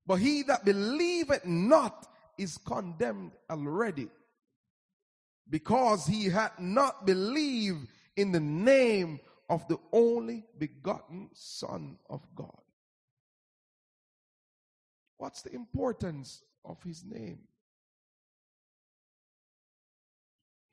[0.07, 2.07] But he that believeth not
[2.37, 4.09] is condemned already
[5.49, 12.61] because he had not believed in the name of the only begotten Son of God.
[15.19, 17.39] What's the importance of his name?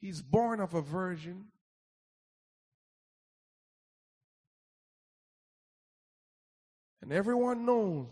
[0.02, 1.46] He's born of a virgin.
[7.02, 8.08] And everyone knows,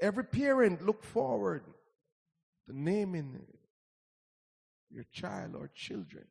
[0.00, 1.64] every parent look forward
[2.66, 3.40] to naming
[4.94, 6.24] your child or children.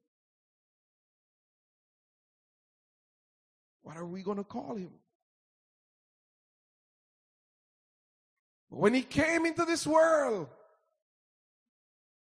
[3.82, 4.92] What are we going to call him?
[8.70, 10.48] When he came into this world,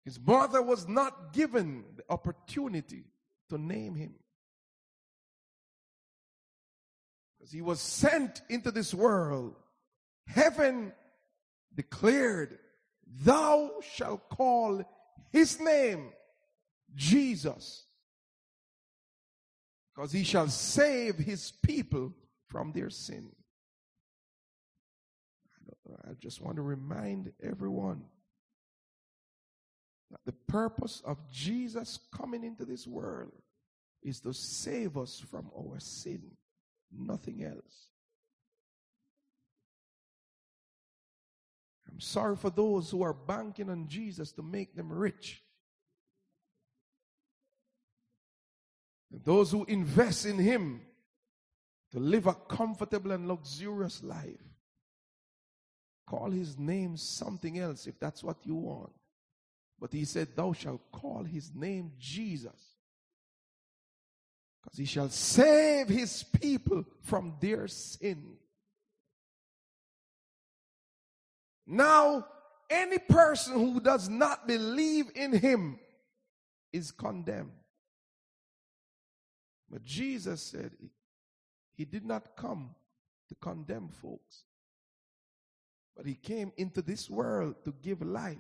[0.04, 3.06] his mother was not given the opportunity
[3.50, 4.16] to name him.
[7.38, 9.56] Because he was sent into this world,
[10.28, 10.92] heaven
[11.74, 12.58] declared,
[13.24, 14.84] Thou shalt call
[15.36, 16.10] his name
[16.94, 17.86] Jesus,
[19.94, 22.14] because he shall save his people
[22.48, 23.30] from their sin.
[26.08, 28.04] I just want to remind everyone
[30.12, 33.32] that the purpose of Jesus coming into this world
[34.04, 36.22] is to save us from our sin,
[36.92, 37.90] nothing else.
[41.96, 45.42] I'm sorry for those who are banking on Jesus to make them rich.
[49.14, 50.82] And those who invest in Him
[51.94, 54.44] to live a comfortable and luxurious life.
[56.06, 58.92] Call His name something else if that's what you want.
[59.80, 62.76] But He said, Thou shalt call His name Jesus.
[64.62, 68.36] Because He shall save His people from their sin.
[71.68, 72.26] Now,
[72.70, 75.80] any person who does not believe in him
[76.72, 77.52] is condemned.
[79.70, 80.72] But Jesus said
[81.74, 82.76] he did not come
[83.30, 84.44] to condemn folks,
[85.96, 88.38] but he came into this world to give life.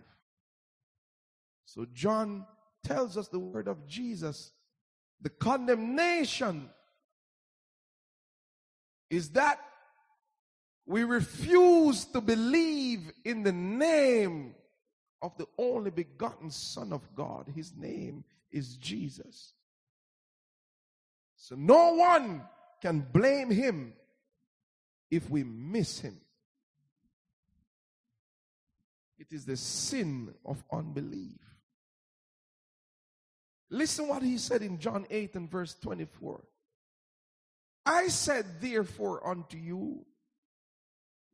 [1.65, 2.45] So John
[2.83, 4.51] tells us the word of Jesus.
[5.21, 6.69] The condemnation
[9.09, 9.59] is that
[10.85, 14.55] we refuse to believe in the name
[15.21, 17.51] of the only begotten Son of God.
[17.55, 19.53] His name is Jesus.
[21.35, 22.43] So no one
[22.81, 23.93] can blame him
[25.09, 26.17] if we miss him.
[29.17, 31.39] It is the sin of unbelief.
[33.71, 36.43] Listen what he said in John 8 and verse 24.
[37.85, 40.05] I said therefore unto you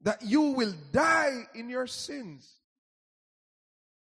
[0.03, 2.49] that you will die in your sins.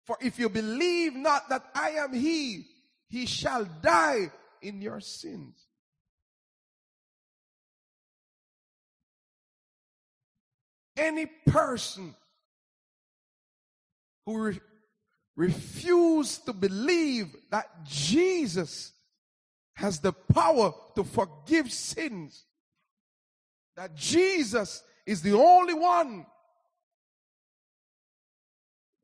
[0.04, 2.66] For if you believe not that I am He,
[3.08, 4.30] He shall die
[4.62, 5.56] in your sins.
[10.96, 12.14] Any person
[14.24, 14.60] who re-
[15.34, 18.92] refuse to believe that Jesus
[19.74, 22.44] has the power to forgive sins,
[23.76, 26.26] that Jesus is the only one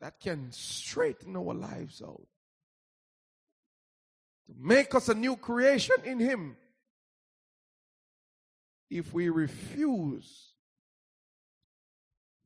[0.01, 2.27] that can straighten our lives out.
[4.47, 6.57] To make us a new creation in Him.
[8.91, 10.53] If we refuse,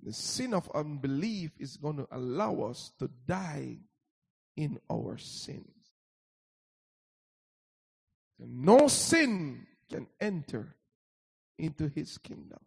[0.03, 3.79] the sin of unbelief is going to allow us to die
[4.57, 5.77] in our sins.
[8.39, 10.77] No sin can enter
[11.59, 12.59] into his kingdom.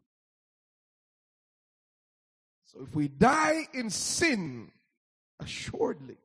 [2.72, 4.72] So if we die in sin,
[5.40, 6.18] assuredly,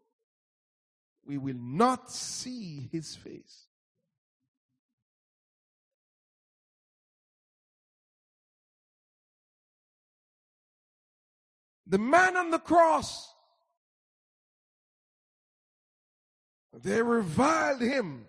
[1.24, 3.64] we will not see his face.
[11.86, 13.32] The man on the cross,
[16.82, 18.26] they reviled him.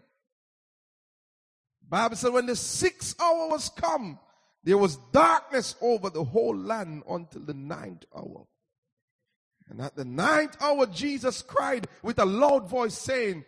[1.88, 4.20] Bible said when the sixth hour was come,
[4.66, 8.48] there was darkness over the whole land until the ninth hour.
[9.70, 13.46] And at the ninth hour, Jesus cried with a loud voice saying,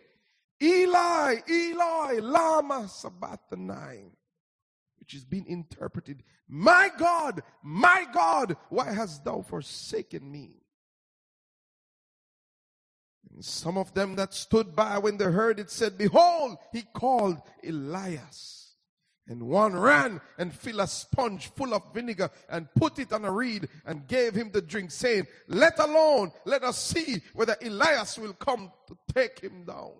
[0.62, 4.12] Eli, Eli, lama sabachthani,
[5.00, 10.54] which is being interpreted, my God, my God, why hast thou forsaken me?
[13.34, 17.40] And some of them that stood by when they heard it said, behold, he called
[17.66, 18.67] Elias.
[19.28, 23.30] And one ran and filled a sponge full of vinegar and put it on a
[23.30, 28.32] reed and gave him the drink, saying, Let alone, let us see whether Elias will
[28.32, 29.92] come to take him down.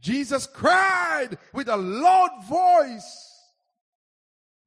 [0.00, 3.28] Jesus cried with a loud voice,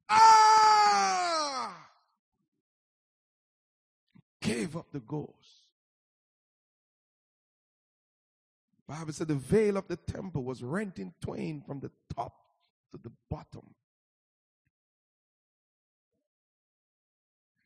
[0.08, 1.76] Ah!
[4.40, 5.35] Gave up the ghost.
[8.88, 12.34] Bible said the veil of the temple was rent in twain from the top
[12.92, 13.74] to the bottom.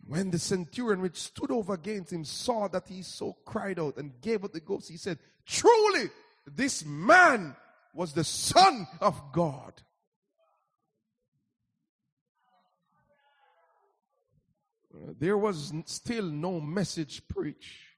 [0.07, 4.21] When the centurion which stood over against him saw that he so cried out and
[4.21, 6.11] gave up the ghost, he said, Truly,
[6.47, 7.55] this man
[7.95, 9.75] was the Son of God.
[15.19, 17.90] There was still no message preached.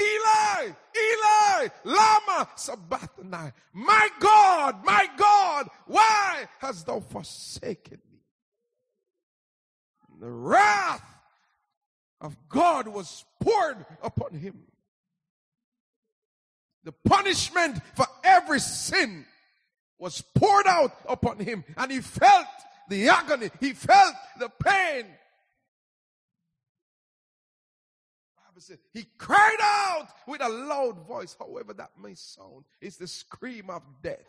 [0.00, 3.52] Eli, Eli, Lama Sabachthani.
[3.72, 8.18] My God, my God, why hast thou forsaken me?
[10.20, 11.04] The wrath
[12.20, 14.64] of God was poured upon him.
[16.84, 19.26] The punishment for every sin
[19.98, 22.46] was poured out upon him and he felt
[22.88, 23.50] the agony.
[23.60, 25.06] He felt the pain.
[28.92, 32.64] He cried out with a loud voice, however that may sound.
[32.80, 34.20] It's the scream of death.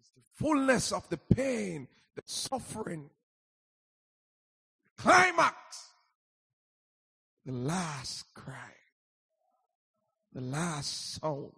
[0.00, 3.10] It's the fullness of the pain, the suffering,
[4.84, 5.88] the climax,
[7.46, 8.74] the last cry,
[10.32, 11.52] the last sound.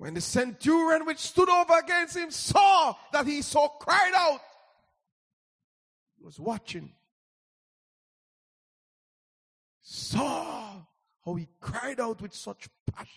[0.00, 4.40] When the centurion which stood over against him saw that he so cried out,
[6.16, 6.94] he was watching,
[9.82, 10.86] saw
[11.22, 13.10] how he cried out with such passion.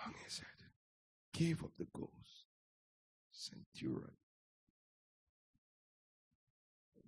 [0.00, 0.68] Hung his head,
[1.32, 2.44] gave up the ghost.
[3.30, 4.12] Centurion.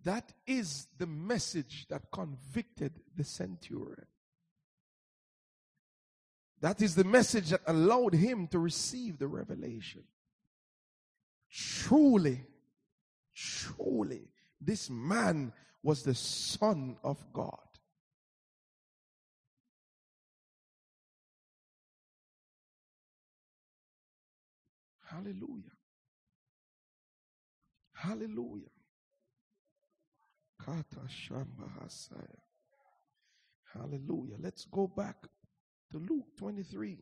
[0.02, 4.06] That is the message that convicted the centurion.
[6.62, 10.04] That is the message that allowed him to receive the revelation.
[11.50, 12.46] Truly,
[13.34, 14.28] truly,
[14.60, 15.52] this man
[15.82, 17.58] was the Son of God.
[25.10, 25.64] Hallelujah.
[27.92, 28.70] Hallelujah.
[30.64, 31.68] Kata Shamba
[33.74, 34.36] Hallelujah.
[34.40, 35.16] Let's go back
[35.92, 36.98] to Luke 23.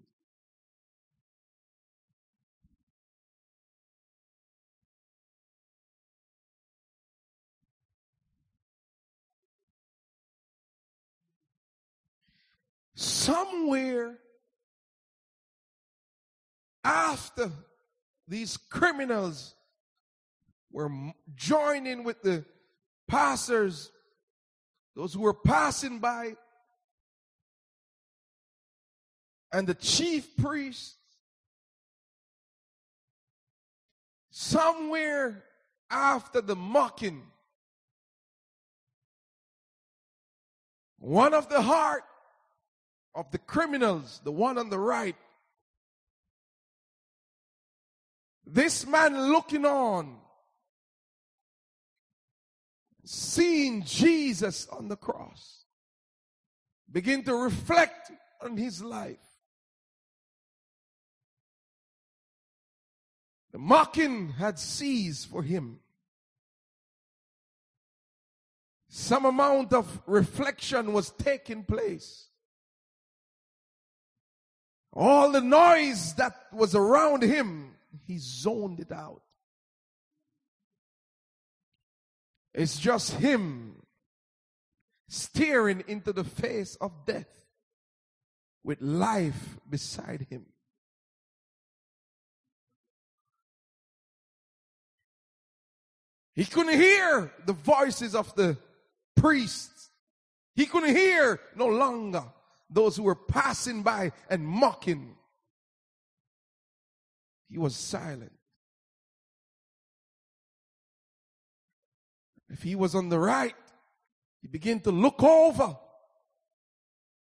[12.95, 14.19] Somewhere
[16.85, 17.51] after
[18.27, 19.55] these criminals
[20.73, 20.91] were
[21.37, 22.45] joining with the
[23.07, 23.91] passers,
[24.97, 26.35] those who were passing by,
[29.53, 30.97] and the chief priests
[34.31, 35.45] somewhere
[35.91, 37.23] after the mocking.
[40.99, 42.05] One of the heart
[43.15, 45.17] of the criminals the one on the right.
[48.47, 50.17] This man looking on
[53.05, 55.65] seeing jesus on the cross
[56.93, 59.30] begin to reflect on his life
[63.53, 65.81] The mocking had ceased for him.
[68.89, 72.29] Some amount of reflection was taking place.
[74.93, 77.77] All the noise that was around him,
[78.07, 79.23] he zoned it out.
[82.53, 83.77] It's just him
[85.09, 87.29] staring into the face of death
[88.65, 90.47] with life beside him.
[96.41, 98.57] He couldn't hear the voices of the
[99.15, 99.91] priests.
[100.55, 102.25] He couldn't hear no longer
[102.71, 105.17] those who were passing by and mocking.
[107.51, 108.33] He was silent.
[112.49, 113.55] If he was on the right,
[114.41, 115.77] he began to look over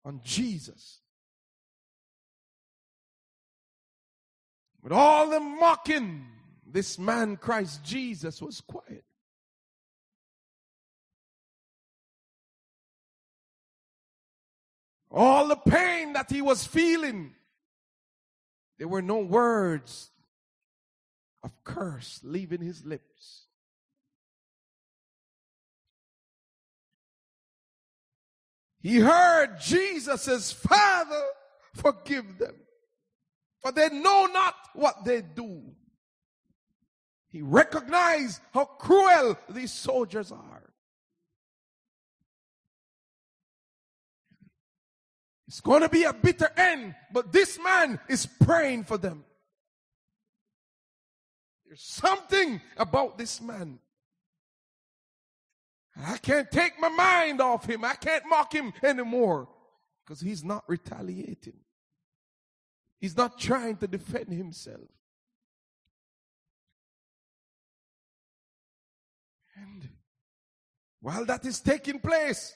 [0.05, 0.99] on Jesus.
[4.83, 6.34] With all the mocking,
[6.75, 9.05] this man, Christ Jesus, was quiet.
[15.09, 17.37] All the pain that he was feeling,
[18.77, 20.11] there were no words
[21.45, 23.47] of curse leaving his lips.
[28.81, 31.22] He heard Jesus says, Father,
[31.72, 32.57] forgive them,
[33.62, 35.62] for they know not what they do.
[37.35, 40.62] He recognized how cruel these soldiers are.
[45.49, 49.24] It's going to be a bitter end, but this man is praying for them.
[51.66, 53.80] There's something about this man.
[56.07, 57.85] I can't take my mind off him.
[57.85, 59.49] I can't mock him anymore
[60.05, 61.59] because he's not retaliating.
[63.01, 64.89] He's not trying to defend himself.
[71.05, 72.55] While that is taking place,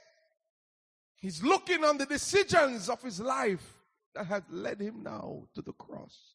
[1.17, 3.79] he's looking on the decisions of his life
[4.15, 6.35] that has led him now to the cross.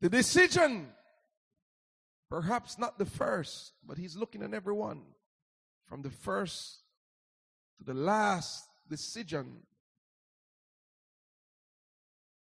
[0.00, 0.88] The decision
[2.34, 5.02] Perhaps not the first, but he's looking at everyone
[5.86, 6.80] from the first
[7.78, 9.60] to the last decision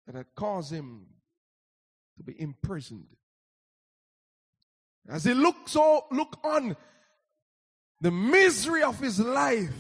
[0.07, 1.07] that had caused him
[2.17, 3.16] to be imprisoned.
[5.09, 6.77] As he looks all, look on
[8.01, 9.71] the misery of his life,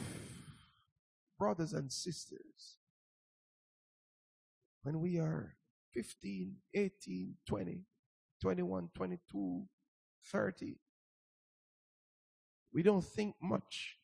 [1.38, 2.76] brothers and sisters,
[4.82, 5.56] when we are
[5.94, 7.80] 15, 18, 20,
[8.40, 9.66] 21, 22,
[10.30, 10.78] 30.
[12.72, 13.96] We don't think much.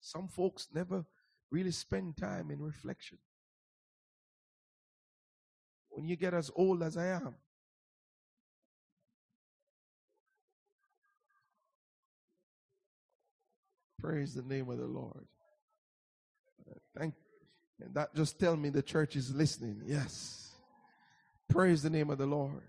[0.00, 1.04] Some folks never
[1.50, 3.18] really spend time in reflection.
[5.88, 7.36] When you get as old as I am,
[14.00, 15.26] praise the name of the Lord.
[16.96, 17.14] Thank
[17.80, 19.82] and that just tell me the church is listening.
[19.86, 20.54] Yes.
[21.48, 22.62] Praise the name of the Lord.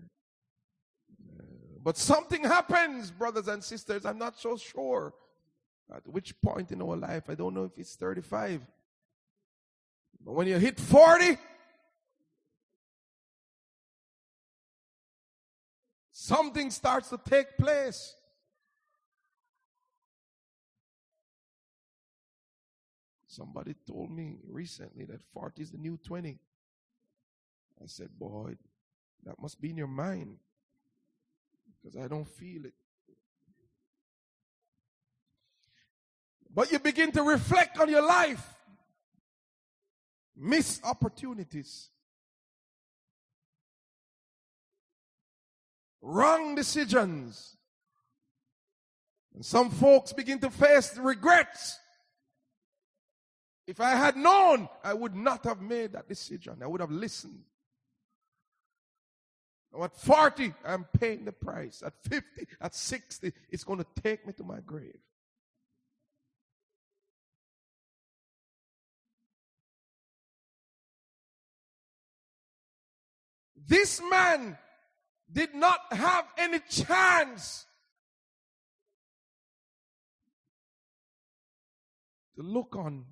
[1.82, 4.04] But something happens, brothers and sisters.
[4.04, 5.14] I'm not so sure
[5.94, 7.24] at which point in our life.
[7.28, 8.60] I don't know if it's 35.
[10.24, 11.38] But when you hit 40,
[16.10, 18.14] something starts to take place.
[23.38, 26.36] Somebody told me recently that 40 is the new 20.
[27.80, 28.54] I said, boy,
[29.24, 30.38] that must be in your mind
[31.80, 32.74] because I don't feel it.
[36.52, 38.44] But you begin to reflect on your life,
[40.36, 41.90] miss opportunities,
[46.02, 47.56] wrong decisions.
[49.32, 51.78] And some folks begin to face regrets.
[53.68, 56.56] If I had known, I would not have made that decision.
[56.62, 57.44] I would have listened.
[59.70, 61.82] Now at 40, I'm paying the price.
[61.84, 64.96] At 50, at 60, it's going to take me to my grave.
[73.66, 74.56] This man
[75.30, 77.66] did not have any chance
[82.34, 83.04] to look on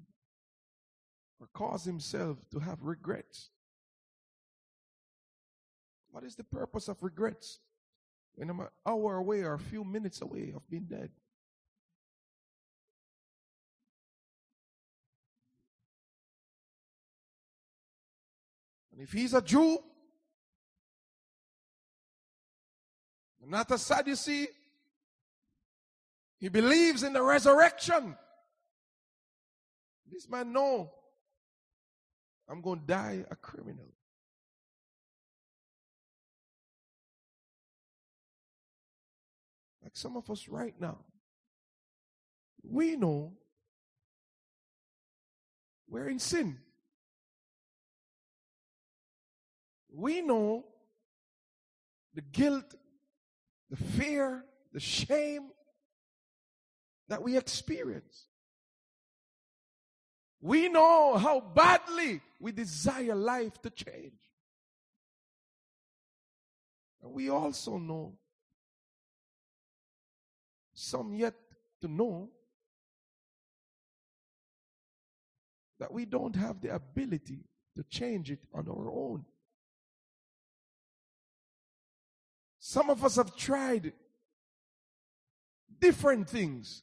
[1.57, 3.49] cause himself to have regrets.
[6.11, 7.61] What is the purpose of regrets
[8.35, 11.09] when I'm an hour away or a few minutes away of being dead?
[18.93, 19.79] And if he's a Jew,
[23.49, 24.49] not a Sadducee,
[26.39, 28.15] he believes in the resurrection.
[30.11, 30.91] This man know
[32.49, 33.93] I'm going to die a criminal.
[39.83, 40.99] Like some of us right now,
[42.63, 43.33] we know
[45.89, 46.59] we're in sin.
[49.93, 50.65] We know
[52.15, 52.75] the guilt,
[53.71, 55.51] the fear, the shame
[57.09, 58.27] that we experience.
[60.41, 64.21] We know how badly we desire life to change.
[67.03, 68.15] And we also know,
[70.75, 71.35] some yet
[71.81, 72.29] to know,
[75.79, 77.45] that we don't have the ability
[77.77, 79.25] to change it on our own.
[82.59, 83.93] Some of us have tried
[85.79, 86.83] different things,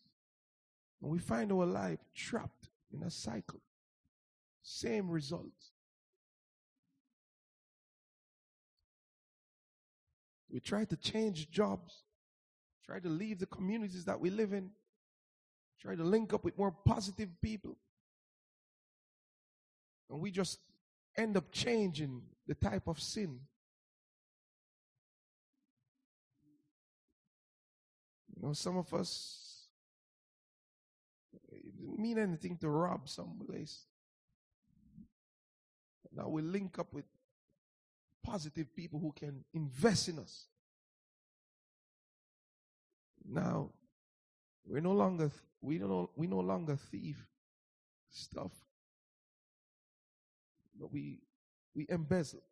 [1.01, 3.59] and we find our life trapped in a cycle.
[4.63, 5.71] Same results.
[10.49, 12.03] We try to change jobs,
[12.85, 14.69] try to leave the communities that we live in,
[15.81, 17.75] try to link up with more positive people.
[20.09, 20.59] And we just
[21.17, 23.39] end up changing the type of sin.
[28.35, 29.67] You know, some of us,
[31.51, 33.85] it didn't mean anything to rob some place.
[36.15, 37.05] Now we link up with
[38.23, 40.45] positive people who can invest in us.
[43.25, 43.69] Now,
[44.65, 47.25] we're no longer, we don't, we no longer thief
[48.09, 48.51] stuff
[50.79, 51.19] but we
[51.75, 52.43] we embezzle.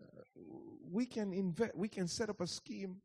[0.00, 0.22] Uh,
[0.90, 1.74] we can invest.
[1.74, 2.96] We can set up a scheme.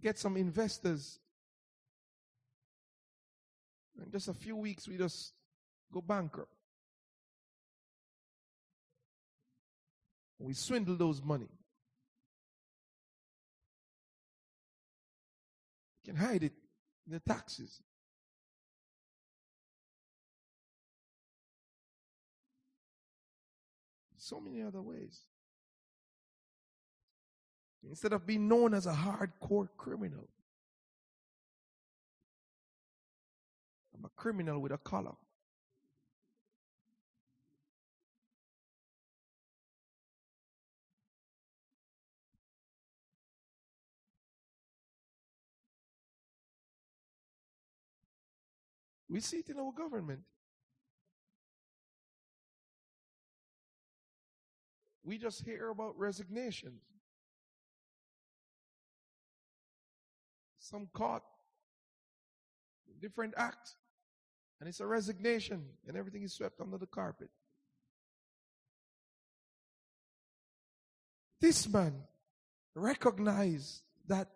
[0.00, 1.20] Get some investors.
[4.04, 5.32] In just a few weeks, we just
[5.92, 6.52] go bankrupt.
[10.38, 11.48] We swindle those money.
[16.04, 16.52] You can hide it
[17.06, 17.80] in the taxes.
[24.16, 25.20] So many other ways.
[27.88, 30.28] Instead of being known as a hardcore criminal,
[34.04, 35.12] A criminal with a collar.
[49.08, 50.20] We see it in our government.
[55.04, 56.80] We just hear about resignations.
[60.58, 61.24] Some caught
[63.00, 63.74] different acts,
[64.62, 67.28] and it's a resignation, and everything is swept under the carpet.
[71.40, 71.94] This man
[72.76, 74.28] recognized that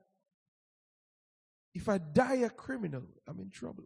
[1.77, 3.85] if I die a criminal, I'm in trouble.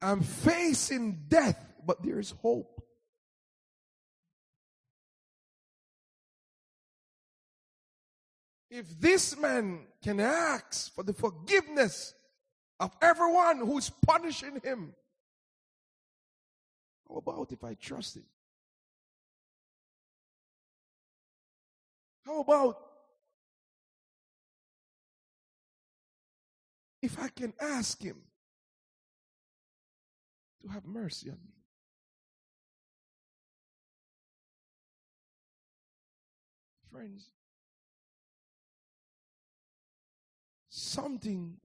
[0.00, 2.75] I'm facing death, but there is hope.
[8.76, 12.12] If this man can ask for the forgiveness
[12.78, 14.92] of everyone who's punishing him,
[17.08, 18.26] how about if I trust him?
[22.26, 22.76] How about
[27.00, 28.16] if I can ask him
[30.60, 31.54] to have mercy on me.
[36.92, 37.35] Friends,
[40.96, 41.56] something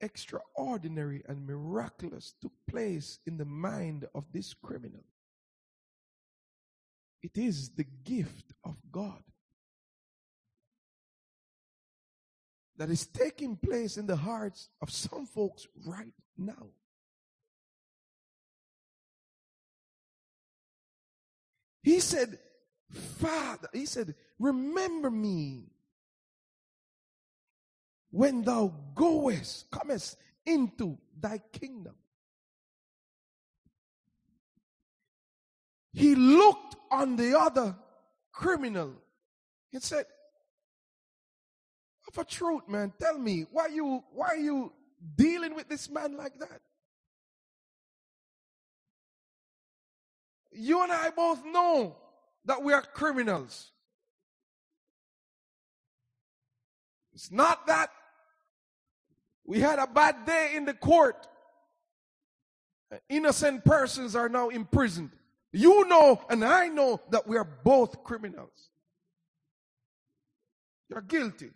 [0.00, 5.04] extraordinary and miraculous took place in the mind of this criminal.
[7.22, 9.22] It is the gift of God
[12.78, 16.66] that is taking place in the hearts of some folks right now.
[21.82, 22.38] He said,
[22.90, 25.66] Father, he said, remember me
[28.12, 31.94] when thou goest, comest into thy kingdom.
[35.94, 37.74] He looked on the other
[38.30, 38.92] criminal
[39.72, 40.04] and said,
[42.06, 44.72] Of a truth, man, tell me why you why are you
[45.16, 46.60] dealing with this man like that?
[50.52, 51.96] You and I both know
[52.44, 53.70] that we are criminals.
[57.14, 57.90] It's not that
[59.52, 61.28] we had a bad day in the court.
[63.10, 65.10] Innocent persons are now imprisoned.
[65.52, 68.70] You know, and I know that we are both criminals.
[70.88, 71.50] You're guilty.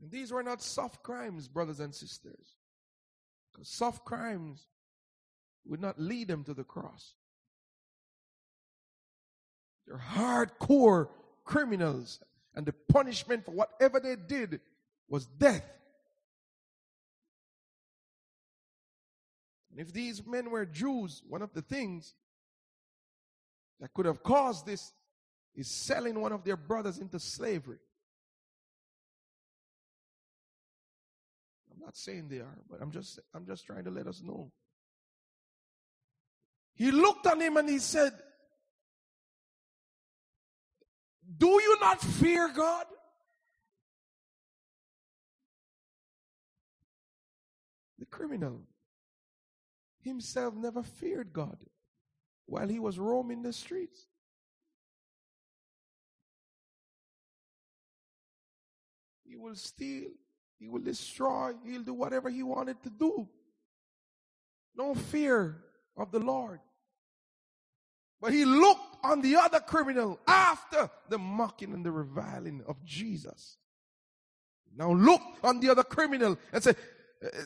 [0.00, 2.56] And these were not soft crimes, brothers and sisters.
[3.52, 4.66] Because soft crimes
[5.64, 7.14] would not lead them to the cross.
[9.86, 11.08] They're hardcore
[11.44, 12.18] criminals,
[12.56, 14.60] and the punishment for whatever they did
[15.12, 15.62] was death.
[19.70, 22.14] And if these men were Jews, one of the things
[23.78, 24.94] that could have caused this
[25.54, 27.76] is selling one of their brothers into slavery.
[31.70, 34.50] I'm not saying they are, but I'm just I'm just trying to let us know.
[36.74, 38.12] He looked on him and he said,
[41.36, 42.86] Do you not fear God?
[48.12, 48.60] Criminal
[50.02, 51.58] himself never feared God
[52.46, 54.06] while he was roaming the streets.
[59.24, 60.10] He will steal,
[60.58, 63.28] he will destroy, he'll do whatever he wanted to do.
[64.76, 65.56] No fear
[65.96, 66.60] of the Lord.
[68.20, 73.56] But he looked on the other criminal after the mocking and the reviling of Jesus.
[74.76, 76.74] Now look on the other criminal and say,
[77.22, 77.44] uh, uh,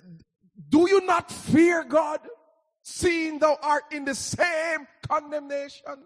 [0.69, 2.21] Do you not fear God,
[2.83, 5.99] seeing thou art in the same condemnation?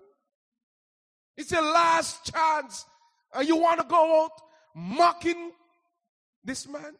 [1.36, 2.84] It's your last chance.
[3.32, 4.32] And you want to go out
[4.74, 5.52] mocking
[6.44, 6.94] this man?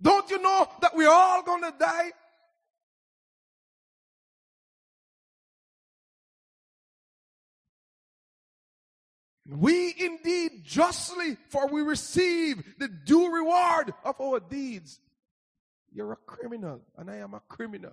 [0.00, 2.12] Don't you know that we're all going to die?
[9.58, 14.98] We indeed justly, for we receive the due reward of our deeds.
[15.92, 17.92] You're a criminal, and I am a criminal,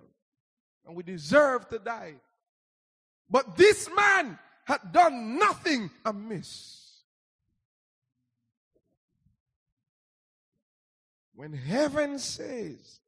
[0.85, 2.15] and we deserve to die.
[3.29, 7.01] But this man had done nothing amiss.
[11.35, 13.01] When heaven says,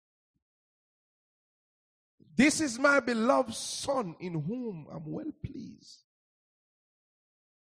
[2.35, 5.99] This is my beloved Son in whom I'm well pleased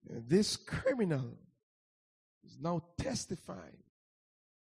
[0.08, 1.38] this criminal
[2.44, 3.82] is now testifying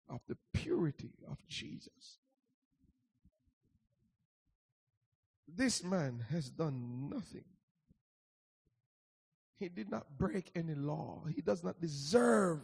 [0.09, 2.19] of the purity of Jesus.
[5.47, 7.45] This man has done nothing.
[9.59, 11.25] He did not break any law.
[11.35, 12.61] He does not deserve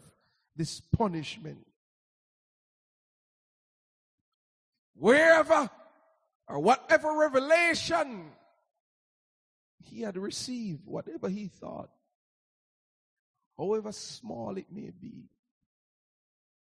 [0.56, 1.66] this punishment.
[4.94, 5.68] Wherever
[6.48, 8.30] or whatever revelation
[9.84, 11.90] he had received, whatever he thought,
[13.56, 15.28] however small it may be,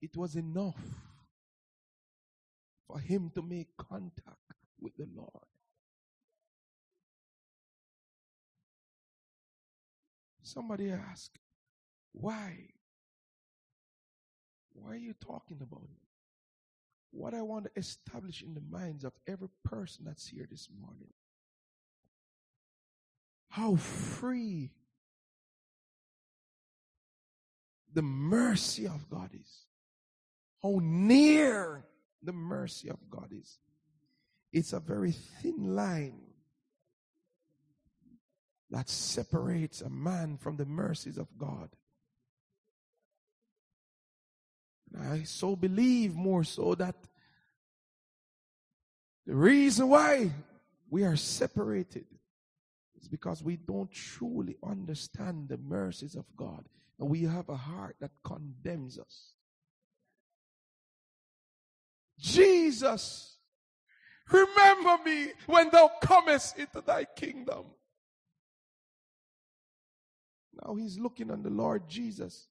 [0.01, 0.79] it was enough
[2.87, 4.37] for him to make contact
[4.79, 5.29] with the Lord.
[10.43, 11.39] Somebody asked,
[12.11, 12.69] why?
[14.73, 16.07] Why are you talking about it?
[17.11, 21.13] What I want to establish in the minds of every person that's here this morning.
[23.49, 24.71] How free
[27.95, 29.65] the mercy of God is.
[30.61, 31.85] How near
[32.21, 33.57] the mercy of God is.
[34.51, 36.19] It's a very thin line
[38.69, 41.69] that separates a man from the mercies of God.
[44.93, 46.95] And I so believe more so that
[49.25, 50.31] the reason why
[50.89, 52.05] we are separated
[52.99, 56.65] is because we don't truly understand the mercies of God
[56.99, 59.33] we have a heart that condemns us.
[62.17, 63.37] Jesus,
[64.31, 67.65] remember me when thou comest into thy kingdom.
[70.63, 72.47] Now he's looking on the Lord Jesus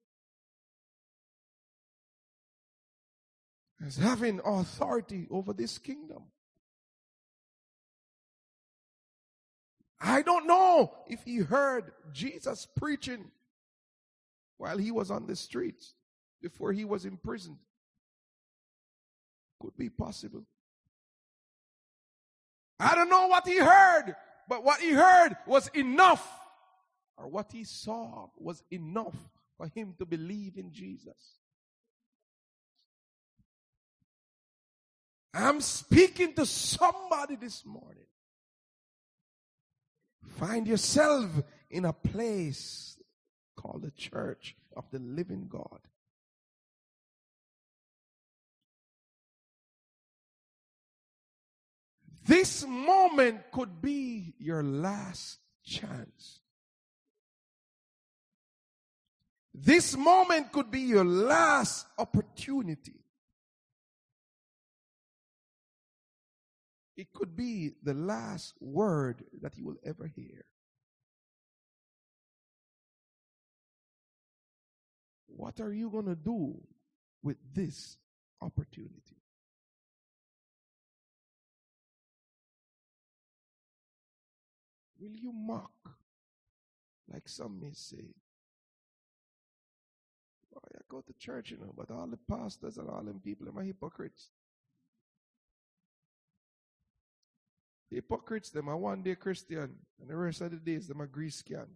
[3.84, 6.24] as having authority over this kingdom.
[10.00, 13.30] I don't know if he heard Jesus preaching
[14.58, 15.94] while he was on the streets
[16.40, 17.58] before he was imprisoned.
[19.60, 20.44] Could be possible.
[22.78, 24.14] I don't know what he heard,
[24.48, 26.28] but what he heard was enough,
[27.16, 29.16] or what he saw was enough
[29.56, 31.38] for him to believe in Jesus.
[35.32, 38.06] I'm speaking to somebody this morning.
[40.38, 41.30] Find yourself
[41.70, 42.93] in a place
[43.56, 45.80] called the church of the living God.
[52.26, 56.40] This moment could be your last chance.
[59.52, 63.04] This moment could be your last opportunity.
[66.96, 70.44] It could be the last word that you will ever hear.
[75.36, 76.54] What are you going to do
[77.22, 77.96] with this
[78.40, 79.18] opportunity?
[85.00, 85.72] Will you mock,
[87.12, 88.14] like some may say?
[90.56, 93.48] Oh, I go to church, you know, but all the pastors and all them people
[93.48, 94.30] are my hypocrites.
[97.90, 101.42] Hypocrites, them are one day Christian, and the rest of the days, them are grease
[101.42, 101.66] can.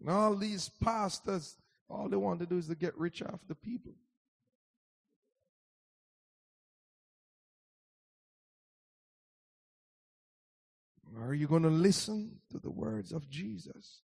[0.00, 1.56] And all these pastors,
[1.88, 3.92] all they want to do is to get rich off the people.
[11.20, 14.02] Are you going to listen to the words of Jesus?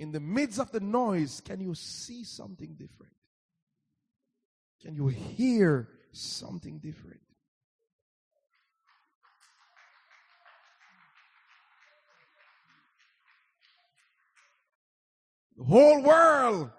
[0.00, 3.12] in the midst of the noise, can you see something different?
[4.80, 7.20] Can you hear something different?
[15.60, 16.70] The whole world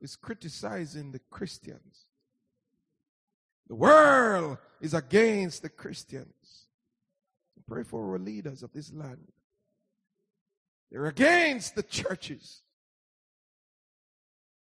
[0.00, 2.06] is criticizing the Christians.
[3.68, 6.66] The world is against the Christians.
[7.68, 9.28] Pray for our leaders of this land.
[10.90, 12.62] They're against the churches.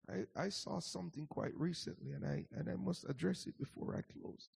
[0.06, 4.02] I, I saw something quite recently and I, and I must address it before I
[4.20, 4.50] close.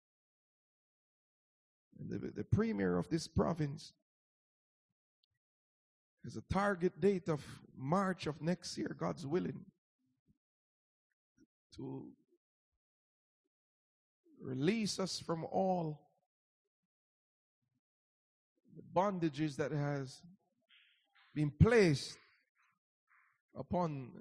[2.00, 3.94] The, the premier of this province
[6.28, 7.42] has a target date of
[7.74, 9.64] March of next year, God's willing,
[11.78, 12.06] to
[14.42, 16.02] release us from all
[18.76, 20.22] the bondages that has
[21.34, 22.18] been placed
[23.58, 24.20] upon uh,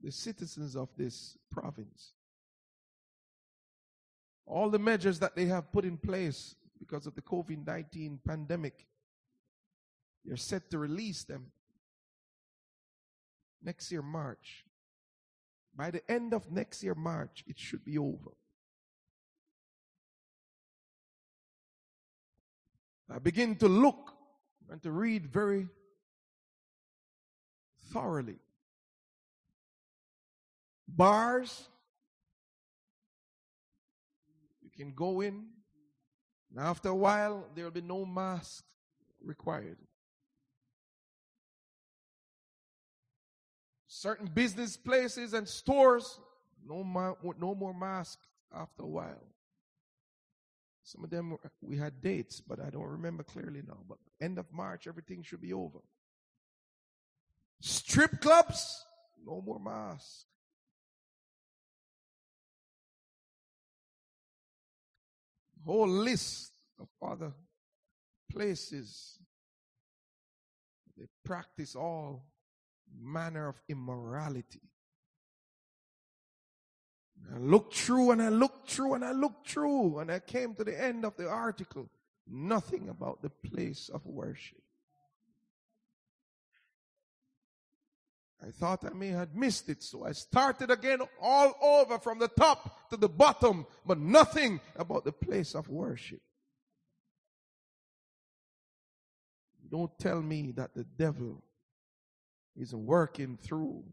[0.00, 2.14] the citizens of this province.
[4.46, 8.86] All the measures that they have put in place because of the COVID 19 pandemic,
[10.24, 11.52] they're set to release them
[13.62, 14.64] next year, March.
[15.76, 18.32] By the end of next year, March, it should be over.
[23.10, 24.12] I begin to look
[24.70, 25.68] and to read very
[27.92, 28.38] thoroughly
[30.96, 31.68] Bars,
[34.62, 35.46] you can go in,
[36.50, 38.64] and after a while, there will be no mask
[39.20, 39.78] required.
[44.04, 46.20] Certain business places and stores,
[46.68, 49.26] no, ma- no more masks after a while.
[50.82, 53.78] Some of them we had dates, but I don't remember clearly now.
[53.88, 55.78] But end of March, everything should be over.
[57.62, 58.84] Strip clubs,
[59.24, 60.26] no more masks.
[65.64, 67.32] whole list of other
[68.30, 69.18] places.
[70.94, 72.33] They practice all
[73.00, 74.60] manner of immorality.
[77.32, 80.64] I looked through and I looked through and I looked through and I came to
[80.64, 81.88] the end of the article.
[82.26, 84.62] Nothing about the place of worship.
[88.46, 92.28] I thought I may have missed it, so I started again all over from the
[92.28, 96.20] top to the bottom, but nothing about the place of worship.
[99.70, 101.42] Don't tell me that the devil
[102.56, 103.84] is working through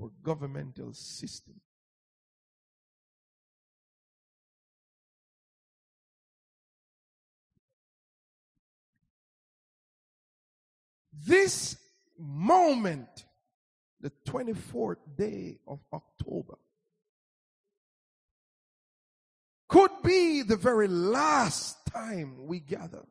[0.00, 1.60] our governmental system.
[11.26, 11.76] This
[12.18, 13.24] moment,
[14.00, 16.58] the 24th day of October,
[19.68, 23.04] could be the very last time we gather.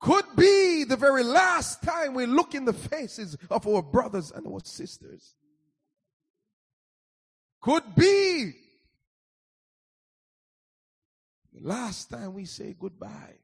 [0.00, 4.46] Could be the very last time we look in the faces of our brothers and
[4.46, 5.34] our sisters.
[7.60, 8.52] Could be
[11.52, 13.38] the last time we say goodbye.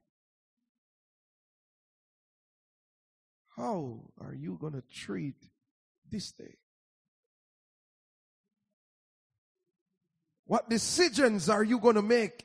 [3.57, 5.37] How are you going to treat
[6.11, 6.57] this day?
[10.47, 12.45] What decisions are you going to make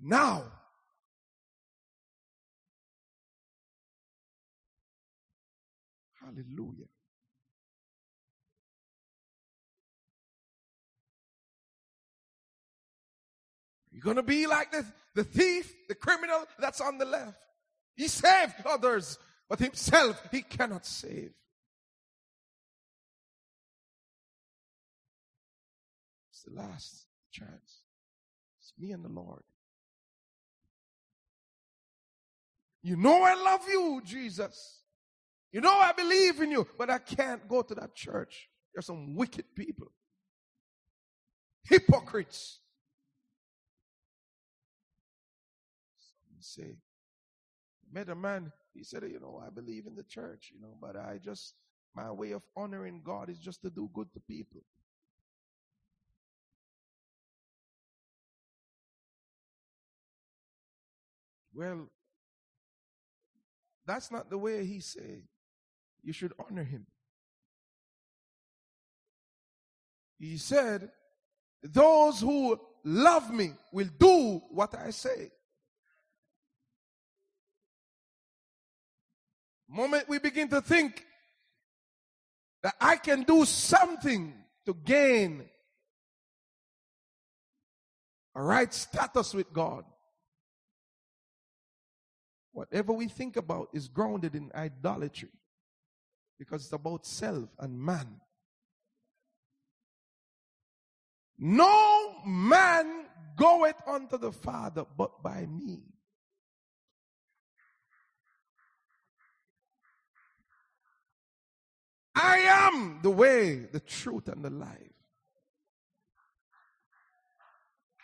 [0.00, 0.44] now?
[6.26, 6.86] Hallelujah.
[13.92, 14.84] You're going to be like the,
[15.14, 17.38] the thief, the criminal that's on the left.
[17.94, 21.30] He saved others, but himself he cannot save.
[26.30, 27.82] It's the last chance.
[28.60, 29.44] It's me and the Lord.
[32.82, 34.80] You know I love you, Jesus.
[35.52, 38.48] You know I believe in you, but I can't go to that church.
[38.74, 39.88] There's some wicked people.
[41.64, 42.60] Hypocrites.
[46.46, 46.76] say,
[47.92, 50.96] met a man, he said, you know, I believe in the church, you know, but
[50.96, 51.54] I just,
[51.94, 54.60] my way of honoring God is just to do good to people.
[61.54, 61.88] Well,
[63.86, 65.22] that's not the way he said
[66.06, 66.86] you should honor him.
[70.20, 70.88] He said,
[71.62, 75.32] those who love me will do what I say.
[79.68, 81.04] Moment we begin to think
[82.62, 84.32] that I can do something
[84.64, 85.44] to gain
[88.36, 89.84] a right status with God.
[92.52, 95.30] Whatever we think about is grounded in idolatry
[96.38, 98.20] because it's about self and man.
[101.38, 103.04] No man
[103.36, 105.82] goeth unto the Father but by me.
[112.14, 114.96] I am the way, the truth, and the life.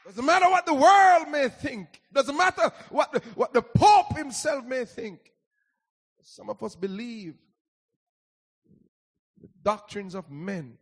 [0.04, 2.02] Doesn't matter what the world may think.
[2.12, 5.20] Doesn't matter what the, what the Pope himself may think.
[6.22, 7.34] Some of us believe
[9.62, 10.78] doctrines of men.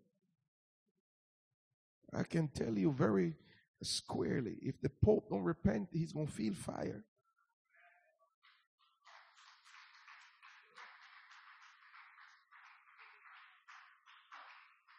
[2.12, 3.34] I can tell you very
[3.82, 7.04] squarely, if the Pope don't repent, he's going to feel fire.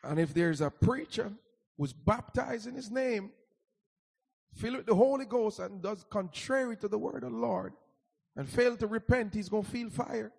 [0.04, 1.32] And if there's a preacher
[1.78, 3.32] who's baptized in his name,
[4.56, 7.74] filled with the Holy Ghost, and does contrary to the word of the Lord,
[8.36, 10.32] and fail to repent, he's going to feel fire.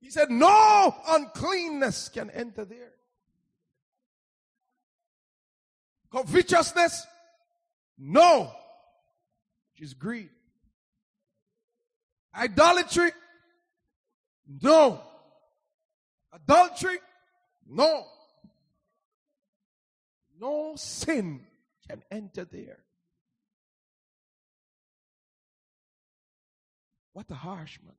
[0.00, 2.92] He said, No uncleanness can enter there.
[6.10, 7.06] Covetousness,
[7.98, 8.50] no,
[9.72, 10.30] which is greed.
[12.34, 13.10] Idolatry?
[14.62, 15.02] No.
[16.32, 16.98] Adultery?
[17.66, 18.06] No.
[20.40, 21.44] No sin
[21.88, 22.78] can enter there.
[27.12, 27.94] What a harsh man.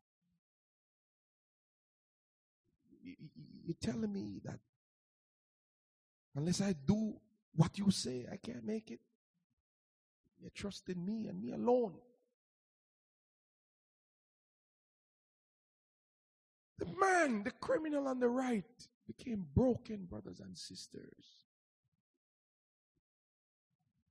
[3.70, 4.58] You're telling me that
[6.36, 7.14] unless I do
[7.56, 9.00] what you say, I can't make it?
[10.42, 11.94] You trust in me and me alone.
[16.80, 18.66] The man, the criminal on the right,
[19.06, 21.44] became broken, brothers and sisters.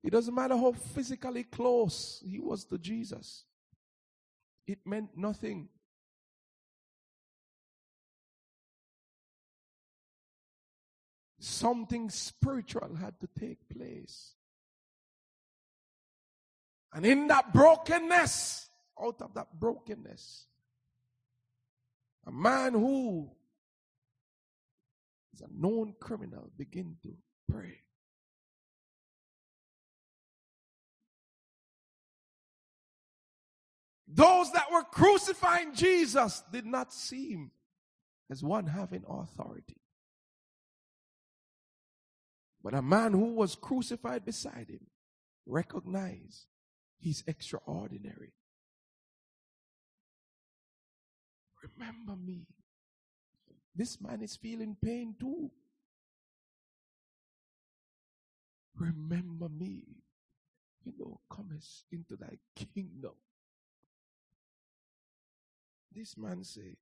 [0.05, 3.43] It doesn't matter how physically close he was to Jesus,
[4.69, 5.69] it meant nothing.
[11.59, 14.35] Something spiritual had to take place.
[16.93, 18.71] And in that brokenness,
[19.03, 20.47] out of that brokenness,
[22.29, 23.29] a man who
[25.35, 27.17] is a known criminal begin to
[27.51, 27.81] pray.
[34.07, 37.51] Those that were crucifying Jesus did not seem
[38.31, 39.78] as one having authority.
[42.63, 44.87] But a man who was crucified beside him
[45.47, 46.47] recognized
[46.99, 48.33] he's extraordinary.
[51.63, 52.47] Remember me.
[53.75, 55.51] This man is feeling pain too.
[58.77, 59.85] Remember me.
[60.85, 62.39] You know, comest into thy
[62.75, 63.15] kingdom.
[65.95, 66.77] This man say,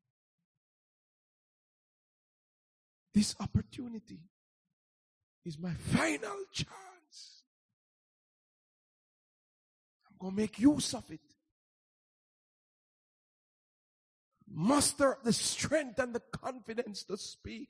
[3.15, 4.21] this opportunity
[5.47, 7.43] is my final chance.
[10.11, 11.21] I'm going to make use of it.
[14.49, 17.69] Muster the strength and the confidence to speak.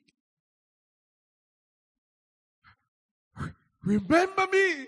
[3.83, 4.87] Remember me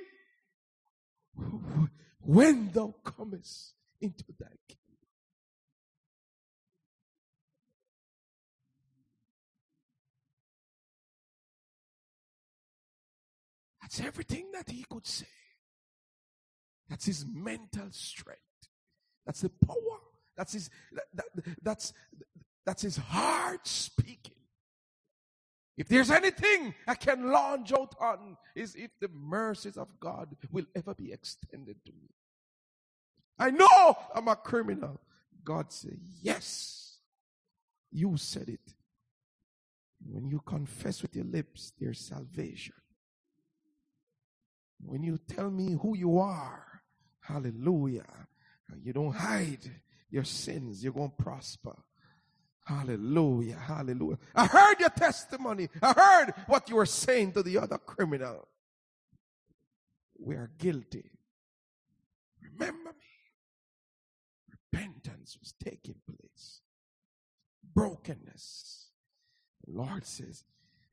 [2.22, 4.79] when thou comest into thy kingdom.
[13.90, 15.26] That's everything that he could say.
[16.90, 18.40] That's his mental strength.
[19.26, 20.00] That's the power.
[20.38, 21.94] That's his that, that, that's
[22.68, 24.36] that's his heart speaking.
[25.76, 30.66] If there's anything I can launch out on, is if the mercies of God will
[30.76, 32.10] ever be extended to me.
[33.40, 35.00] I know I'm a criminal.
[35.44, 37.00] God said, Yes,
[37.92, 38.74] you said it.
[40.06, 42.76] When you confess with your lips, there's salvation.
[44.86, 46.82] When you tell me who you are,
[47.22, 48.28] hallelujah,
[48.82, 49.60] you don't hide
[50.10, 51.76] your sins, you're going to prosper.
[52.66, 54.20] Hallelujah, hallelujah.
[54.36, 55.70] I heard your testimony.
[55.82, 58.48] I heard what you were saying to the other criminal.
[60.20, 61.10] We are guilty.
[62.42, 64.54] Remember me.
[64.72, 66.62] Repentance was taking place.
[67.74, 68.90] Brokenness.
[69.66, 70.44] The Lord says,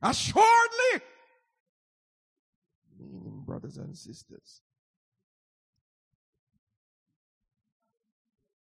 [0.01, 1.01] assuredly,
[2.99, 4.61] meaning brothers and sisters,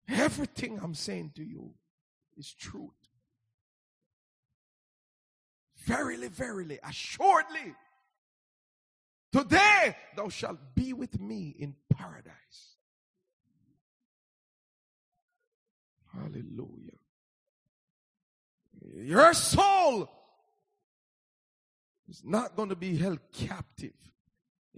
[0.08, 1.74] everything I'm saying to you
[2.38, 2.92] is truth.
[5.86, 7.74] Verily, verily, assuredly,
[9.32, 12.76] today thou shalt be with me in paradise.
[16.14, 16.98] Hallelujah.
[18.96, 20.10] Your soul
[22.10, 23.94] is not going to be held captive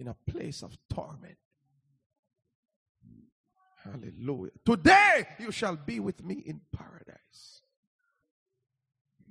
[0.00, 1.36] in a place of torment.
[3.84, 4.52] Hallelujah.
[4.64, 7.62] Today you shall be with me in paradise.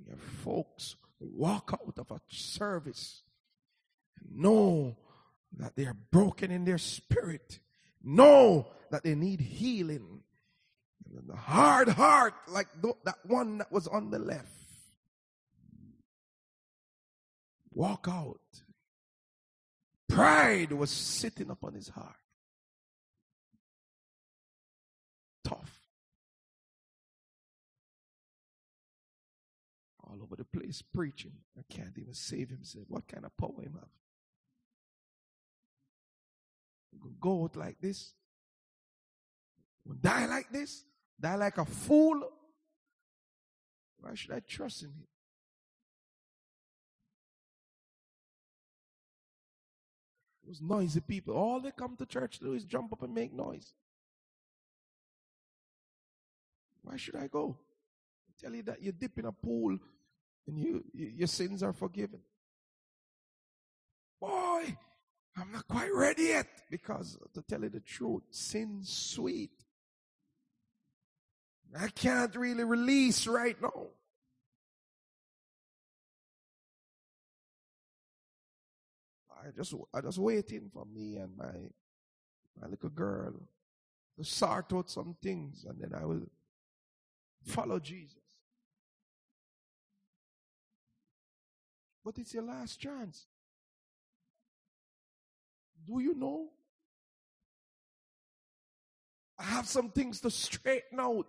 [0.06, 3.22] Your folks walk out of a service
[4.30, 4.96] know
[5.58, 7.58] that they are broken in their spirit.
[8.02, 10.22] Know that they need healing.
[11.12, 12.68] And the hard heart, like
[13.04, 14.46] that one that was on the left,
[17.72, 18.40] walk out.
[20.10, 22.16] Pride was sitting upon his heart.
[25.44, 25.80] Tough.
[30.02, 31.32] All over the place preaching.
[31.56, 32.86] I can't even save himself.
[32.88, 33.88] What kind of power him have?
[37.20, 38.12] Go out like this.
[40.00, 40.84] Die like this.
[41.18, 42.28] Die like a fool.
[44.00, 45.06] Why should I trust in him?
[50.50, 53.32] Those noisy people, all they come to church to do is jump up and make
[53.32, 53.72] noise.
[56.82, 57.56] Why should I go?
[58.28, 59.78] I tell you that you dip in a pool
[60.48, 62.18] and you, your sins are forgiven.
[64.20, 64.76] Boy,
[65.36, 69.52] I'm not quite ready yet because to tell you the truth, sin's sweet.
[71.78, 73.86] I can't really release right now.
[79.40, 81.52] I just I just waiting for me and my
[82.60, 83.32] my little girl
[84.16, 86.26] to sort out some things and then I will
[87.44, 88.16] follow Jesus.
[92.04, 93.26] But it's your last chance.
[95.86, 96.48] Do you know?
[99.38, 101.26] I have some things to straighten out.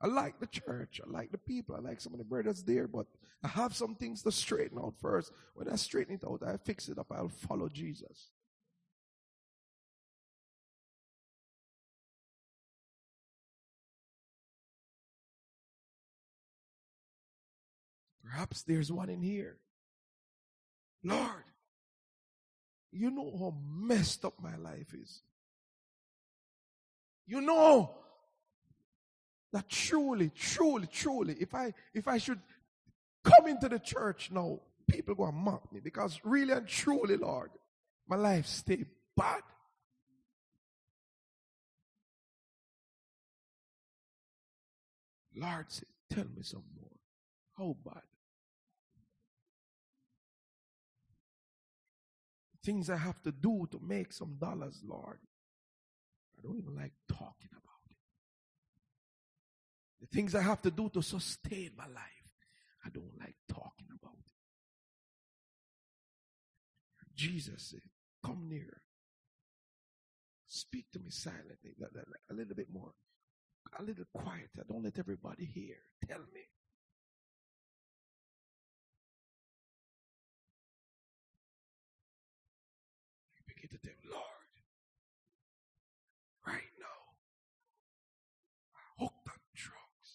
[0.00, 1.00] I like the church.
[1.04, 1.76] I like the people.
[1.76, 3.06] I like some of the brothers there, but
[3.46, 5.30] I have some things to straighten out first.
[5.54, 7.06] When I straighten it out, I fix it up.
[7.12, 8.30] I'll follow Jesus.
[18.24, 19.58] Perhaps there's one in here.
[21.04, 21.44] Lord,
[22.90, 25.22] you know how messed up my life is.
[27.28, 27.94] You know
[29.52, 32.40] that truly, truly, truly, if I if I should
[33.26, 37.50] come into the church now, people go and mock me because really and truly, Lord,
[38.08, 38.84] my life stay
[39.16, 39.42] bad.
[45.34, 46.90] Lord said, tell me some more.
[47.58, 48.02] How bad?
[52.64, 55.18] Things I have to do to make some dollars, Lord.
[56.38, 57.96] I don't even like talking about it.
[60.00, 62.15] The things I have to do to sustain my life,
[62.86, 64.32] I don't like talking about it.
[67.16, 67.80] Jesus said,
[68.24, 68.82] Come near.
[70.46, 71.74] Speak to me silently,
[72.30, 72.92] a little bit more,
[73.76, 74.64] a little quieter.
[74.68, 75.76] Don't let everybody hear.
[76.08, 76.42] Tell me.
[83.48, 84.52] begin to tell Lord,
[86.46, 87.00] right now,
[88.76, 90.10] I'm hooked on drugs.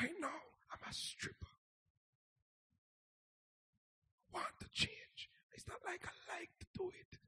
[0.00, 0.28] Right know
[0.70, 1.54] I'm a stripper.
[4.32, 5.28] I want to change.
[5.54, 7.18] It's not like I like to do it,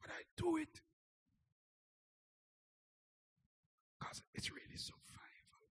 [0.00, 0.80] but I do it
[4.00, 5.62] because it's really survival.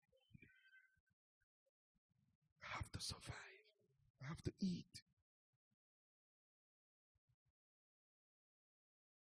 [2.64, 3.66] I have to survive.
[4.22, 5.02] I have to eat.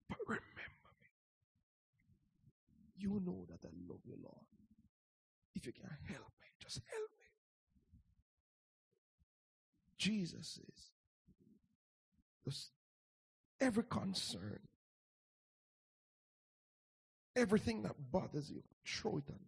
[0.08, 1.10] But remember me.
[2.96, 4.46] You know that I love you, Lord.
[5.54, 5.84] If you can
[6.66, 7.26] just help me.
[9.98, 10.58] Jesus
[12.46, 12.70] is
[13.60, 14.60] every concern,
[17.34, 19.38] everything that bothers you, throw it on.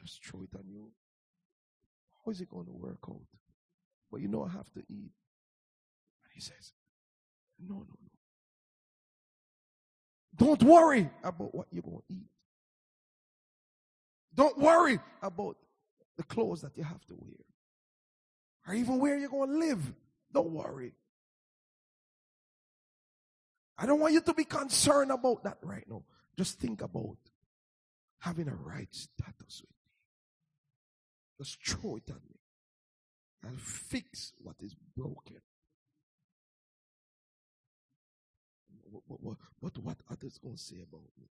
[0.00, 0.90] Just throw it on you.
[2.24, 3.20] How is it going to work out?
[4.10, 5.12] But you know I have to eat.
[6.22, 6.72] And he says,
[7.58, 8.15] no, no, no.
[10.36, 12.28] Don't worry about what you're going to eat.
[14.34, 15.56] Don't worry about
[16.16, 17.46] the clothes that you have to wear.
[18.68, 19.92] Or even where you're going to live.
[20.32, 20.92] Don't worry.
[23.78, 26.02] I don't want you to be concerned about that right now.
[26.36, 27.16] Just think about
[28.18, 29.92] having a right status with me.
[31.38, 32.40] Just throw it at me.
[33.42, 35.40] and fix what is broken.
[39.06, 41.28] What, what, what, what others going to say about me?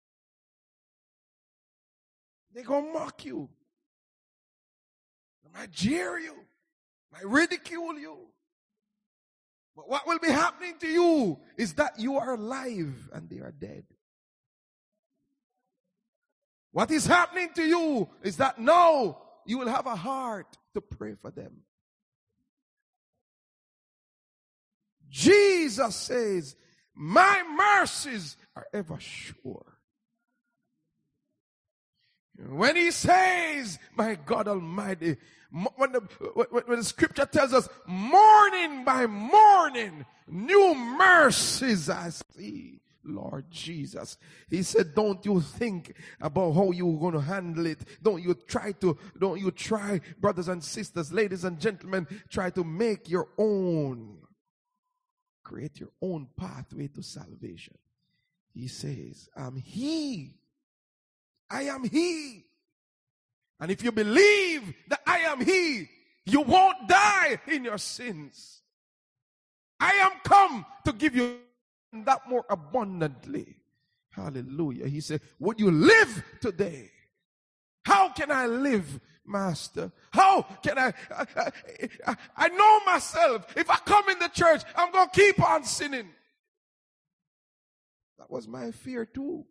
[2.53, 3.49] They're going to mock you.
[5.43, 6.35] They might jeer you.
[7.11, 8.17] Might ridicule you.
[9.75, 13.51] But what will be happening to you is that you are alive and they are
[13.51, 13.85] dead.
[16.71, 21.15] What is happening to you is that now you will have a heart to pray
[21.15, 21.61] for them.
[25.09, 26.55] Jesus says,
[26.95, 29.65] my mercies are ever sure.
[32.49, 35.17] When he says, my God Almighty,
[35.75, 35.99] when the,
[36.65, 42.79] when the scripture tells us, morning by morning, new mercies I see.
[43.05, 44.17] Lord Jesus.
[44.49, 47.79] He said, don't you think about how you're going to handle it.
[48.01, 52.63] Don't you try to, don't you try, brothers and sisters, ladies and gentlemen, try to
[52.63, 54.19] make your own
[55.53, 57.77] create your own pathway to salvation.
[58.55, 60.33] He says, I'm He.
[61.47, 62.45] I am He.
[63.59, 65.89] And if you believe that I am He,
[66.25, 68.61] you won't die in your sins.
[69.79, 71.37] I am come to give you
[72.05, 73.57] that more abundantly.
[74.09, 74.87] Hallelujah.
[74.87, 76.89] He said, Would you live today?
[77.85, 79.91] How can I live master.
[80.11, 81.51] How can I, I,
[82.07, 83.45] I, I know myself.
[83.55, 86.09] If I come in the church, I'm going to keep on sinning.
[88.17, 89.45] That was my fear too.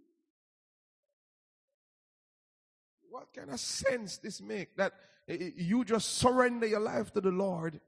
[3.11, 4.95] What kind of sense this make that
[5.29, 7.79] you just surrender your life to the Lord,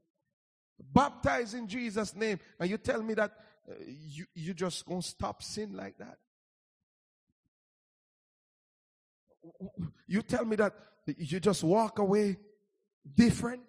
[0.79, 3.31] baptize in Jesus' name, and you tell me that
[3.67, 6.19] uh, you you just gonna stop sin like that?
[10.07, 10.73] You tell me that
[11.05, 12.37] you just walk away
[13.15, 13.61] different.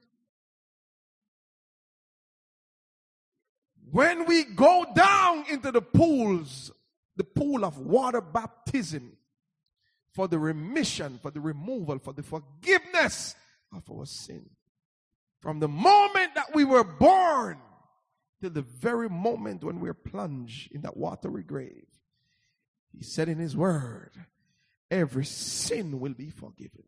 [3.91, 6.73] When we go down into the pools,
[7.17, 9.17] the pool of water baptism
[10.13, 13.35] for the remission, for the removal, for the forgiveness
[13.75, 14.49] of our sin.
[15.41, 17.59] From the moment that we were born
[18.41, 21.87] till the very moment when we are plunged in that watery grave,
[22.93, 24.13] he said in his word,
[24.91, 26.85] every sin will be forgiven.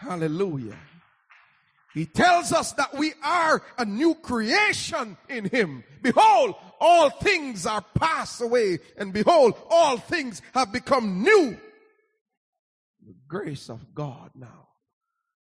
[0.00, 0.78] Hallelujah.
[1.92, 5.84] He tells us that we are a new creation in Him.
[6.00, 11.58] Behold, all things are passed away, and behold, all things have become new.
[13.06, 14.68] The grace of God now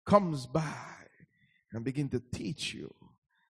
[0.06, 0.62] comes by
[1.72, 2.94] and begin to teach you.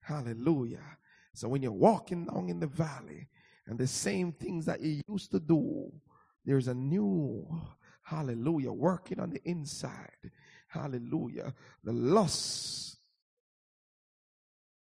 [0.02, 0.98] Hallelujah.
[1.34, 3.28] So when you're walking along in the valley
[3.66, 5.92] and the same things that you used to do,
[6.46, 7.48] there's a new,
[8.04, 10.30] hallelujah, working on the inside
[10.72, 11.54] Hallelujah.
[11.84, 12.98] The lust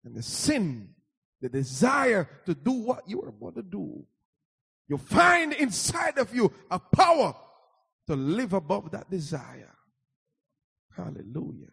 [0.03, 0.89] and the sin,
[1.43, 4.05] the desire to do what you are about to do,
[4.89, 7.35] you find inside of you a power
[8.07, 9.75] to live above that desire.
[10.97, 11.73] Hallelujah.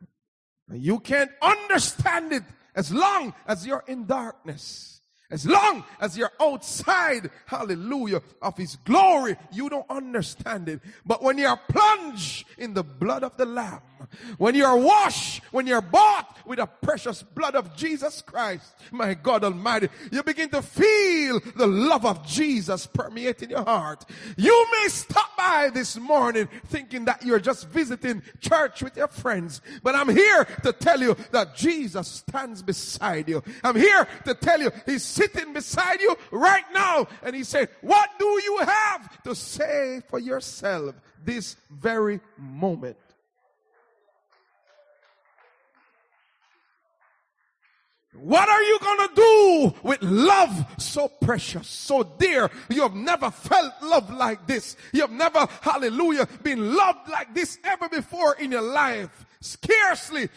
[0.69, 2.43] And you can't understand it
[2.75, 5.01] as long as you're in darkness.
[5.29, 10.81] As long as you're outside, hallelujah, of His glory, you don't understand it.
[11.05, 13.79] But when you're plunged in the blood of the Lamb,
[14.37, 19.43] when you're washed, when you're bought with the precious blood of Jesus Christ, my God
[19.43, 24.05] Almighty, you begin to feel the love of Jesus permeating your heart.
[24.37, 29.61] You may stop by this morning thinking that you're just visiting church with your friends,
[29.83, 33.43] but I'm here to tell you that Jesus stands beside you.
[33.63, 38.09] I'm here to tell you He's sitting beside you right now and He said, what
[38.19, 42.97] do you have to say for yourself this very moment?
[48.13, 52.51] What are you going to do with love so precious, so dear?
[52.69, 54.75] You have never felt love like this.
[54.91, 59.25] You have never, hallelujah, been loved like this ever before in your life.
[59.39, 60.29] Scarcely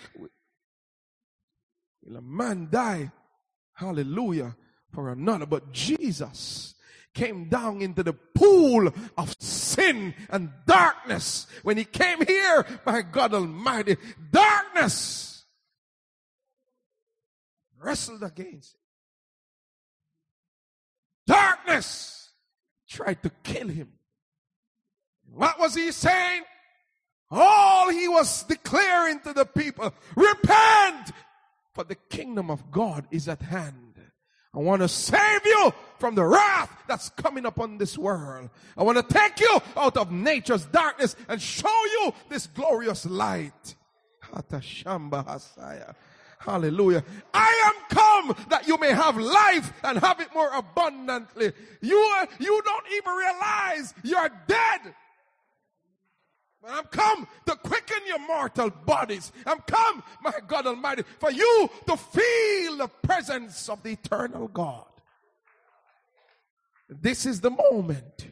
[2.04, 3.10] will a man die,
[3.74, 4.54] hallelujah,
[4.92, 5.46] for another.
[5.46, 6.76] But Jesus
[7.12, 8.88] came down into the pool
[9.18, 11.48] of sin and darkness.
[11.64, 13.96] When he came here, my God Almighty,
[14.30, 15.33] darkness
[17.84, 18.76] wrestled against.
[21.26, 22.30] Darkness
[22.88, 23.92] tried to kill him.
[25.32, 26.42] What was he saying?
[27.30, 31.10] All he was declaring to the people, repent,
[31.72, 33.94] for the kingdom of God is at hand.
[34.54, 38.50] I want to save you from the wrath that's coming upon this world.
[38.76, 43.74] I want to take you out of nature's darkness and show you this glorious light.
[46.44, 47.02] Hallelujah.
[47.32, 51.52] I am come that you may have life and have it more abundantly.
[51.80, 54.94] You, are, you don't even realize you're dead.
[56.60, 59.32] But I'm come to quicken your mortal bodies.
[59.46, 64.84] I'm come, my God Almighty, for you to feel the presence of the eternal God.
[66.90, 68.26] This is the moment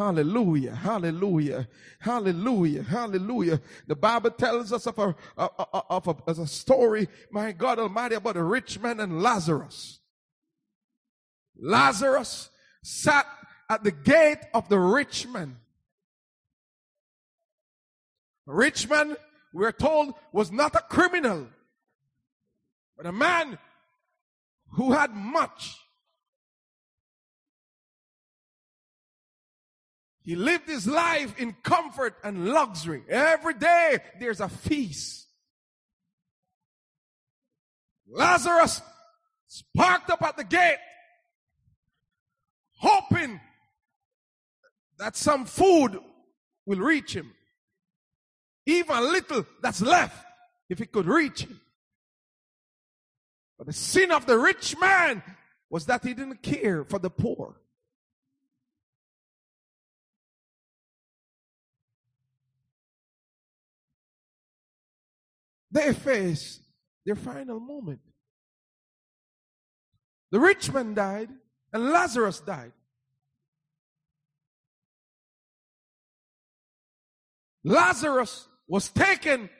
[0.00, 1.68] Hallelujah, hallelujah,
[1.98, 3.60] hallelujah, hallelujah.
[3.86, 8.38] The Bible tells us of a, of a, of a story, my God Almighty, about
[8.38, 10.00] a rich man and Lazarus.
[11.54, 12.48] Lazarus
[12.82, 13.26] sat
[13.68, 15.58] at the gate of the rich man.
[18.46, 19.18] rich man,
[19.52, 21.46] we're told, was not a criminal,
[22.96, 23.58] but a man
[24.70, 25.76] who had much.
[30.30, 33.02] He lived his life in comfort and luxury.
[33.08, 35.26] Every day there's a feast.
[38.08, 38.80] Lazarus
[39.48, 40.78] sparked up at the gate,
[42.76, 43.40] hoping
[44.98, 45.98] that some food
[46.64, 47.34] will reach him.
[48.66, 50.24] Even little that's left,
[50.68, 51.60] if it could reach him.
[53.58, 55.24] But the sin of the rich man
[55.68, 57.56] was that he didn't care for the poor.
[65.70, 66.62] They faced
[67.04, 68.00] their final moment.
[70.30, 71.28] The rich man died
[71.72, 72.72] and Lazarus died.
[77.64, 79.50] Lazarus was taken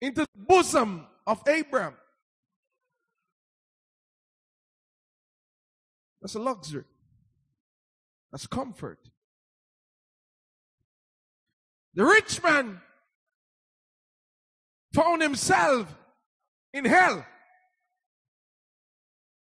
[0.00, 1.94] into the bosom of Abraham.
[6.20, 6.84] That's a luxury.
[8.30, 8.98] That's comfort.
[11.94, 12.80] The rich man
[14.96, 15.94] found himself
[16.72, 17.24] in hell,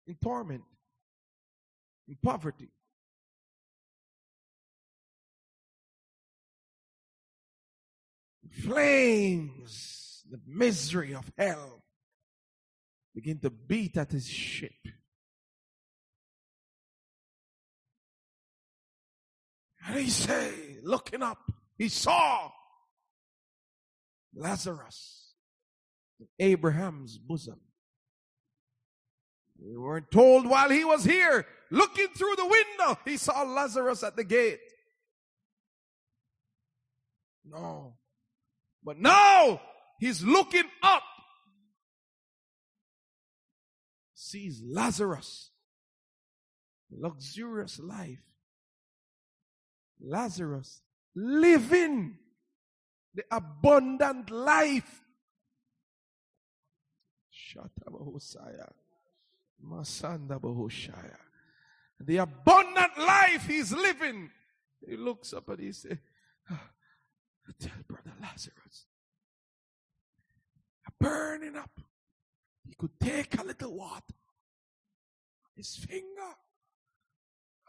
[0.07, 0.63] in torment,
[2.07, 2.71] in poverty.
[8.63, 11.83] Flames, the misery of hell
[13.13, 14.71] begin to beat at his ship.
[19.85, 22.49] And he say, looking up, he saw
[24.33, 25.24] Lazarus
[26.39, 27.59] Abraham's bosom.
[29.59, 34.15] We weren't told while he was here, looking through the window, he saw Lazarus at
[34.15, 34.59] the gate.
[37.45, 37.95] No.
[38.83, 39.61] But now
[39.99, 41.03] he's looking up,
[44.13, 45.51] sees Lazarus,
[46.91, 48.21] luxurious life.
[50.01, 50.81] Lazarus
[51.15, 52.17] living
[53.13, 55.01] the abundant life.
[61.99, 64.29] The abundant life he's living.
[64.87, 65.97] He looks up and he says,
[66.51, 66.69] oh, ah,
[67.59, 68.85] Tell Brother Lazarus,
[70.85, 71.79] I'm burning up.
[72.67, 74.01] He could take a little water,
[75.55, 76.33] his finger,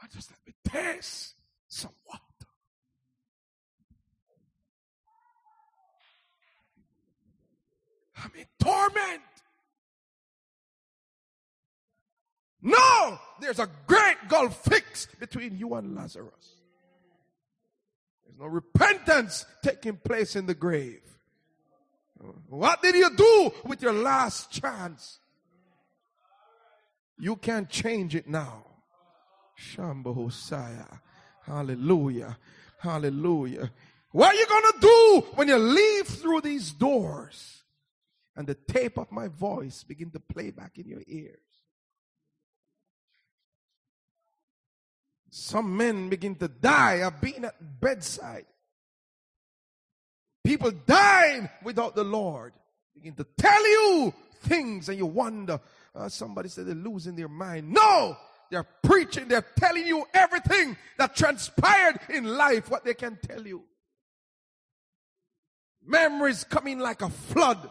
[0.01, 1.35] and just let me taste
[1.69, 2.23] some water.
[8.17, 9.36] I'm in torment.
[12.67, 16.57] No, there's a great gulf fixed between you and Lazarus.
[18.25, 21.01] There's no repentance taking place in the grave.
[22.49, 25.21] What did you do with your last chance?
[27.17, 28.65] You can't change it now.
[29.57, 31.01] Shamba Hosea.
[31.43, 32.37] Hallelujah.
[32.81, 33.71] Hallelujah.
[34.11, 37.63] What are you going to do when you leave through these doors
[38.35, 41.46] and the tape of my voice begin to play back in your ears?
[45.39, 47.07] Some men begin to die.
[47.07, 48.47] I've been at bedside.
[50.43, 52.55] People dying without the Lord.
[52.95, 55.61] Begin to tell you things and you wonder.
[55.95, 57.71] Uh, somebody said they're losing their mind.
[57.71, 58.17] No!
[58.51, 63.63] They're preaching, they're telling you everything that transpired in life, what they can tell you.
[65.85, 67.71] Memories coming like a flood.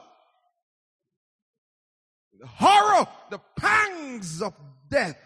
[2.39, 4.53] The horror, the pangs of
[4.87, 5.17] death.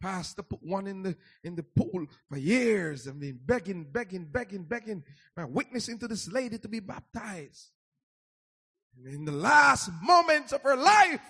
[0.00, 3.06] Pastor put one in the in the pool for years.
[3.06, 5.04] I mean, begging, begging, begging, begging,
[5.36, 7.70] witnessing to this lady to be baptized.
[8.96, 11.20] And in the last moments of her life,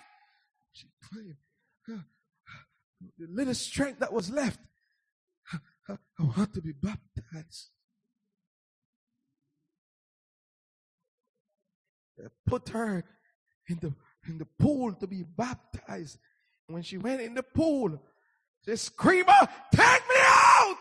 [0.72, 1.36] she claimed
[3.18, 4.58] the little strength that was left.
[5.88, 7.70] I want to be baptized.
[12.16, 13.04] They put her
[13.68, 13.94] in the
[14.26, 16.18] in the pool to be baptized.
[16.66, 18.00] When she went in the pool,
[18.64, 19.32] she screamer,
[19.74, 20.76] take me out!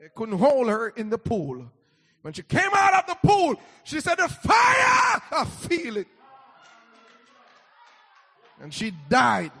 [0.00, 1.70] They couldn't hold her in the pool.
[2.22, 6.08] When she came out of the pool, she said, the fire, I feel it.
[8.60, 9.52] And she died.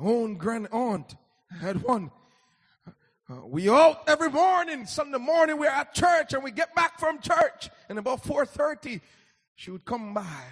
[0.00, 1.14] Own grand aunt
[1.60, 2.10] had one.
[3.28, 7.20] Uh, we out every morning, Sunday morning, we're at church and we get back from
[7.20, 7.70] church.
[7.88, 9.00] And about 4.30,
[9.56, 10.42] she would come by.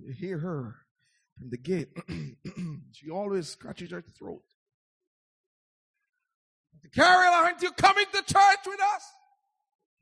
[0.00, 0.76] You hear her
[1.36, 1.88] from the gate.
[2.92, 4.44] she always scratches her throat.
[6.94, 9.12] Carol, aren't you coming to church with us?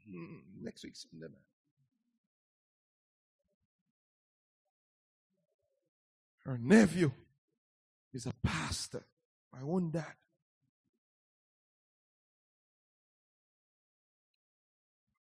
[0.08, 1.40] Mm, next week, Sunday, man.
[6.44, 7.12] Her nephew
[8.12, 9.06] is a pastor,
[9.52, 10.14] my own dad.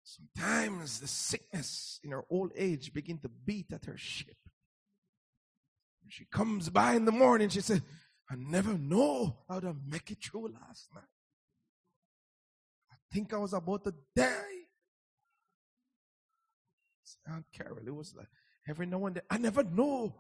[0.03, 4.35] Sometimes the sickness in her old age begin to beat at her ship.
[6.09, 7.83] She comes by in the morning, she said,
[8.29, 11.03] I never know how to make it through last night.
[12.91, 14.61] I think I was about to die.
[17.27, 18.27] Aunt Carol, it was like
[18.67, 20.15] every now and then, I never know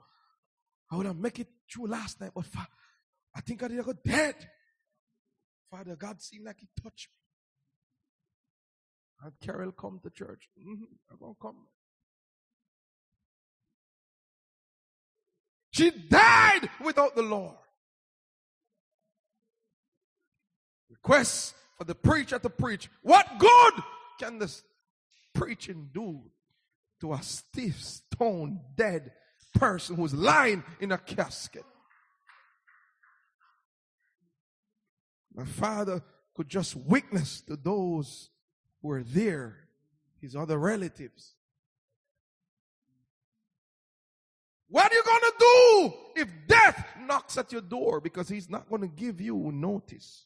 [0.91, 2.67] I would have make it through last night, but fa-
[3.33, 4.35] I think I did go dead.
[5.69, 7.17] Father, God seemed like He touched me.
[9.23, 10.49] And Carol come to church.
[10.59, 11.67] Mm-hmm, I'm gonna come.
[15.71, 17.55] She died without the Lord.
[20.89, 22.89] Request for the preacher to preach.
[23.01, 23.73] What good
[24.19, 24.61] can this
[25.33, 26.21] preaching do
[26.99, 29.13] to a stiff, stone, dead
[29.53, 31.65] person who's lying in a casket.
[35.33, 36.01] My father
[36.35, 38.29] could just witness to those
[38.81, 39.57] who were there,
[40.19, 41.35] his other relatives.
[44.67, 47.99] What are you going to do if death knocks at your door?
[47.99, 50.25] Because he's not going to give you notice.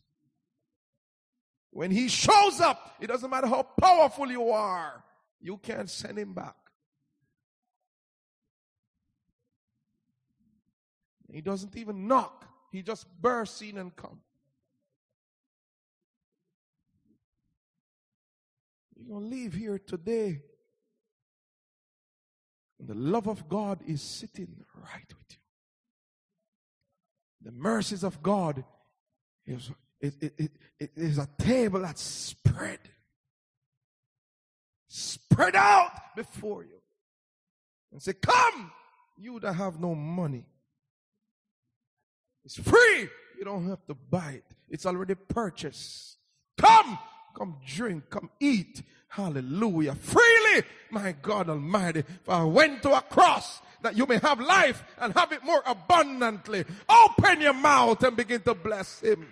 [1.72, 5.04] When he shows up, it doesn't matter how powerful you are,
[5.42, 6.56] you can't send him back.
[11.36, 12.48] He doesn't even knock.
[12.72, 14.22] He just bursts in and come.
[18.96, 20.40] You're going to leave here today.
[22.80, 24.48] And the love of God is sitting
[24.78, 25.38] right with you.
[27.42, 28.64] The mercies of God
[29.46, 29.72] is,
[30.02, 32.80] a table that's spread.
[34.88, 36.80] spread out before you
[37.92, 38.72] and say, Come,
[39.18, 40.46] you that have no money.
[42.46, 43.10] It's free.
[43.38, 44.46] You don't have to buy it.
[44.70, 46.18] It's already purchased.
[46.58, 46.98] Come,
[47.36, 48.84] come drink, come eat.
[49.08, 49.96] Hallelujah.
[49.96, 52.04] Freely, my God Almighty.
[52.24, 55.64] For I went to a cross that you may have life and have it more
[55.66, 56.66] abundantly.
[56.88, 59.28] Open your mouth and begin to bless him.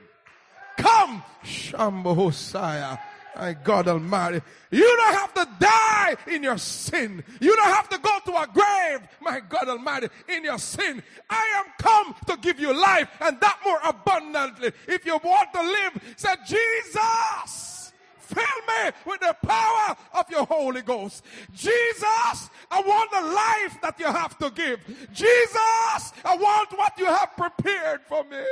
[0.78, 3.00] Come, Shambo Hosea.
[3.36, 4.42] My God Almighty.
[4.72, 7.24] You don't have to die in your sin.
[7.40, 11.02] You don't have to go to a grave, my God Almighty, in your sin.
[11.30, 14.72] I am come to give you life and that more abundantly.
[14.88, 20.82] If you want to live, say, Jesus, fill me with the power of your Holy
[20.82, 21.24] Ghost.
[21.54, 24.80] Jesus, I want the life that you have to give.
[25.12, 28.44] Jesus, I want what you have prepared for me.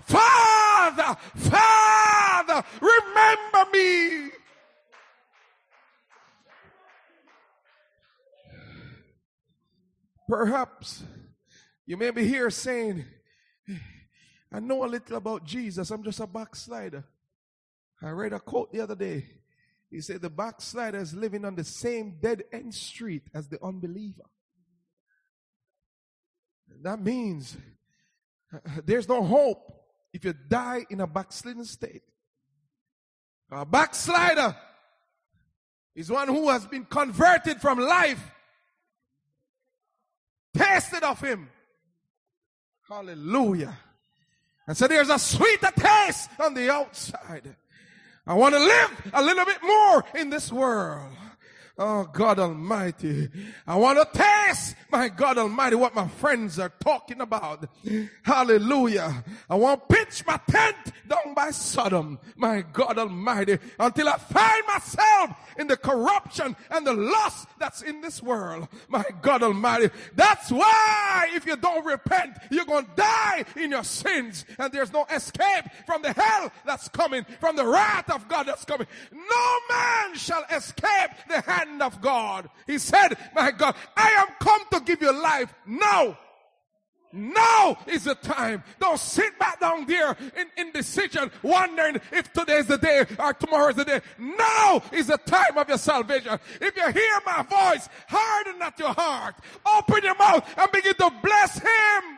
[0.00, 4.30] Father, Father, remember me.
[10.28, 11.04] Perhaps
[11.86, 13.04] you may be here saying,
[14.52, 15.90] I know a little about Jesus.
[15.90, 17.04] I'm just a backslider.
[18.02, 19.26] I read a quote the other day.
[19.90, 24.24] He said, The backslider is living on the same dead end street as the unbeliever.
[26.82, 27.56] That means
[28.84, 29.72] there's no hope
[30.12, 32.02] if you die in a backslidden state.
[33.50, 34.54] A backslider
[35.94, 38.30] is one who has been converted from life,
[40.56, 41.48] tasted of him.
[42.88, 43.76] Hallelujah.
[44.66, 47.56] And so there's a sweeter taste on the outside.
[48.26, 51.12] I want to live a little bit more in this world.
[51.80, 53.28] Oh God Almighty.
[53.64, 57.68] I want to taste, my God Almighty, what my friends are talking about.
[58.22, 59.22] Hallelujah.
[59.48, 60.76] I want to pitch my tent
[61.06, 66.94] down by Sodom, my God Almighty, until I find myself in the corruption and the
[66.94, 68.66] lust that's in this world.
[68.88, 69.90] My God Almighty.
[70.16, 74.92] That's why if you don't repent, you're going to die in your sins and there's
[74.92, 78.88] no escape from the hell that's coming, from the wrath of God that's coming.
[79.12, 82.48] No man shall escape the hand hand of God.
[82.66, 86.18] He said, my God, I am come to give you life now.
[87.10, 88.62] Now is the time.
[88.78, 93.70] Don't sit back down there in indecision, wondering if today is the day or tomorrow
[93.70, 94.00] is the day.
[94.18, 96.38] Now is the time of your salvation.
[96.60, 99.36] If you hear my voice, harden not your heart.
[99.78, 102.17] Open your mouth and begin to bless Him.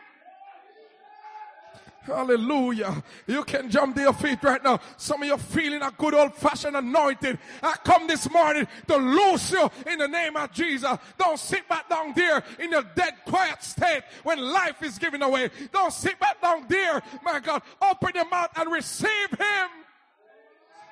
[2.03, 3.03] Hallelujah.
[3.27, 4.79] You can jump to your feet right now.
[4.97, 7.37] Some of you feeling a good old fashioned anointing.
[7.61, 10.97] I come this morning to loose you in the name of Jesus.
[11.17, 15.49] Don't sit back down there in your dead quiet state when life is giving away.
[15.71, 17.61] Don't sit back down there, my God.
[17.81, 19.80] Open your mouth and receive Him.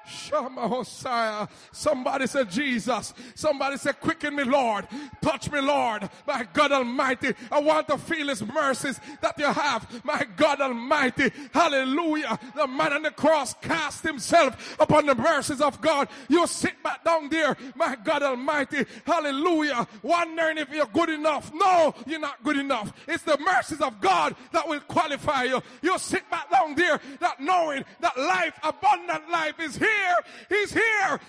[0.09, 1.47] Shama Hosea.
[1.71, 3.13] Somebody said, Jesus.
[3.35, 4.87] Somebody said, quicken me, Lord.
[5.21, 6.09] Touch me, Lord.
[6.27, 7.33] My God Almighty.
[7.51, 10.03] I want to feel His mercies that you have.
[10.03, 11.31] My God Almighty.
[11.53, 12.39] Hallelujah.
[12.55, 16.07] The man on the cross cast himself upon the mercies of God.
[16.27, 17.55] You sit back down there.
[17.75, 18.85] My God Almighty.
[19.05, 19.87] Hallelujah.
[20.01, 21.51] Wondering if you're good enough.
[21.53, 22.93] No, you're not good enough.
[23.07, 25.61] It's the mercies of God that will qualify you.
[25.81, 30.59] You sit back down there that knowing that life, abundant life is here here.
[30.59, 31.19] He's here.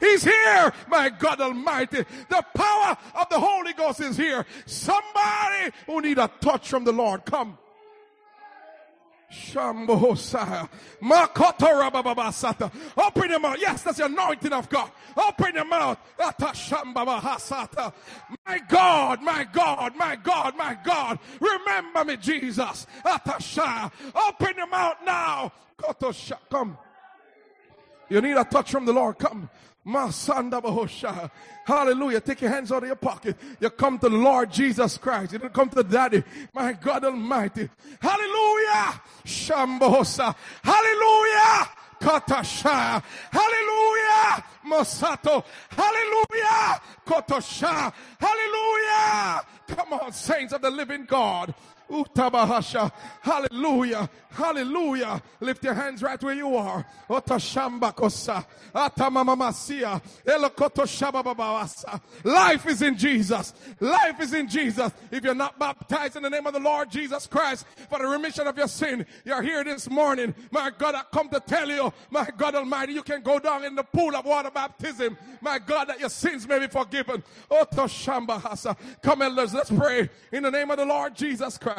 [0.00, 0.72] He's here.
[0.88, 2.04] My God Almighty.
[2.28, 4.46] The power of the Holy Ghost is here.
[4.66, 7.24] Somebody who need a touch from the Lord.
[7.24, 7.58] Come.
[9.32, 10.68] Shambohosaya.
[11.02, 12.70] Makotorababasata.
[12.96, 13.56] Open your mouth.
[13.58, 14.90] Yes, that's the anointing of God.
[15.16, 15.98] Open your mouth.
[16.18, 16.32] My
[18.68, 21.18] God, my God, my God, my God.
[21.40, 22.86] Remember me, Jesus.
[23.04, 23.90] Atasha.
[24.28, 25.52] Open your mouth now.
[26.50, 26.78] Come.
[28.08, 29.18] You need a touch from the Lord.
[29.18, 29.50] Come.
[31.64, 32.20] Hallelujah.
[32.20, 33.36] Take your hands out of your pocket.
[33.60, 35.32] You come to Lord Jesus Christ.
[35.32, 36.24] You don't come to daddy.
[36.52, 37.68] My God Almighty.
[38.00, 39.00] Hallelujah.
[39.24, 40.34] Shambosa.
[40.62, 41.68] Hallelujah.
[42.00, 43.02] Katasha.
[43.30, 44.44] Hallelujah.
[44.66, 45.44] Mosato.
[45.70, 46.80] Hallelujah.
[47.06, 47.92] Kotosha.
[48.18, 49.42] Hallelujah.
[49.68, 51.54] Come on, saints of the living God.
[51.90, 52.90] Utabahasha.
[53.20, 54.08] Hallelujah.
[54.30, 55.22] Hallelujah.
[55.40, 56.84] Lift your hands right where you are.
[57.08, 58.44] Otashambakosa.
[58.74, 60.02] Atamamamasia.
[60.24, 62.00] Elokotoshabababasa.
[62.24, 63.54] Life is in Jesus.
[63.80, 64.92] Life is in Jesus.
[65.10, 68.46] If you're not baptized in the name of the Lord Jesus Christ for the remission
[68.46, 70.34] of your sin, you're here this morning.
[70.50, 73.74] My God, I come to tell you, my God Almighty, you can go down in
[73.74, 75.16] the pool of water baptism.
[75.40, 77.22] My God, that your sins may be forgiven.
[77.50, 78.76] Toshamba Hasa.
[79.02, 81.75] Come, elders, let's pray in the name of the Lord Jesus Christ.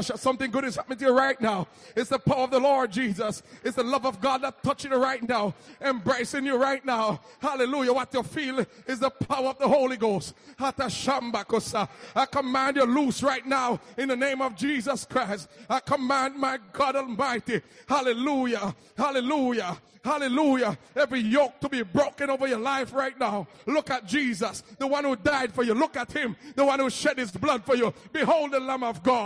[0.00, 1.68] Something good is happening to you right now.
[1.94, 3.42] It's the power of the Lord Jesus.
[3.62, 7.20] It's the love of God that touching you right now, embracing you right now.
[7.40, 7.92] Hallelujah.
[7.92, 10.34] What you feel is the power of the Holy Ghost.
[10.58, 15.48] I command you loose right now in the name of Jesus Christ.
[15.68, 17.60] I command my God Almighty.
[17.86, 18.74] Hallelujah.
[18.96, 19.76] Hallelujah.
[20.04, 20.78] Hallelujah.
[20.96, 23.46] Every yoke to be broken over your life right now.
[23.66, 25.74] Look at Jesus, the one who died for you.
[25.74, 27.92] Look at him, the one who shed his blood for you.
[28.12, 29.17] Behold the Lamb of God.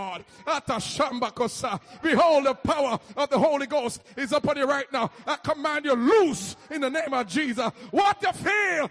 [2.03, 5.11] Behold the power of the Holy Ghost is upon you right now.
[5.27, 7.71] I command you loose in the name of Jesus.
[7.91, 8.91] What you feel?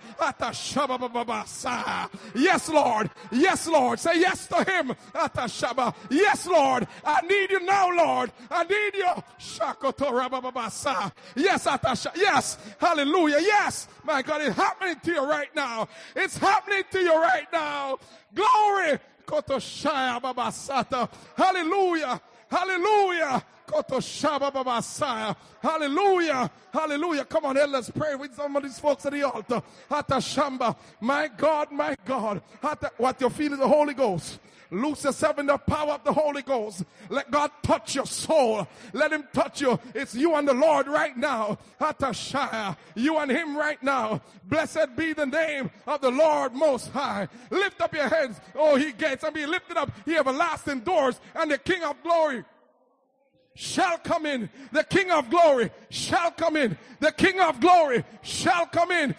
[2.36, 3.10] Yes, Lord.
[3.32, 4.00] Yes, Lord.
[4.00, 4.96] Say yes to him.
[6.10, 6.88] Yes, Lord.
[7.06, 8.32] I need you now, Lord.
[8.50, 9.12] I need you.
[11.36, 12.58] Yes, atasha Yes.
[12.80, 13.40] Hallelujah.
[13.40, 13.88] Yes.
[14.04, 15.88] My God, it's happening to you right now.
[16.16, 17.98] It's happening to you right now.
[18.34, 19.00] Glory.
[21.36, 22.22] Hallelujah.
[22.50, 23.44] Hallelujah.
[25.62, 26.52] Hallelujah.
[26.74, 27.26] Hallelujah.
[27.26, 29.62] Come on, here, let's pray with some of these folks at the altar.
[29.90, 30.76] Hata Shamba.
[31.00, 32.42] My God, my God.
[32.98, 34.40] What you feel is the Holy Ghost.
[34.72, 36.86] Loose yourself in the power of the Holy Ghost.
[37.10, 38.66] Let God touch your soul.
[38.94, 39.78] Let Him touch you.
[39.94, 41.58] It's you and the Lord right now.
[41.80, 42.78] Hatashaya.
[42.96, 44.22] You and Him right now.
[44.46, 47.28] Blessed be the name of the Lord Most High.
[47.50, 51.52] Lift up your heads, oh, He gates, and be lifted up, He everlasting doors, and
[51.52, 52.46] the King of glory
[53.54, 54.50] shall come in.
[54.72, 56.78] The King of glory shall come in.
[57.02, 59.16] The King of glory shall come in.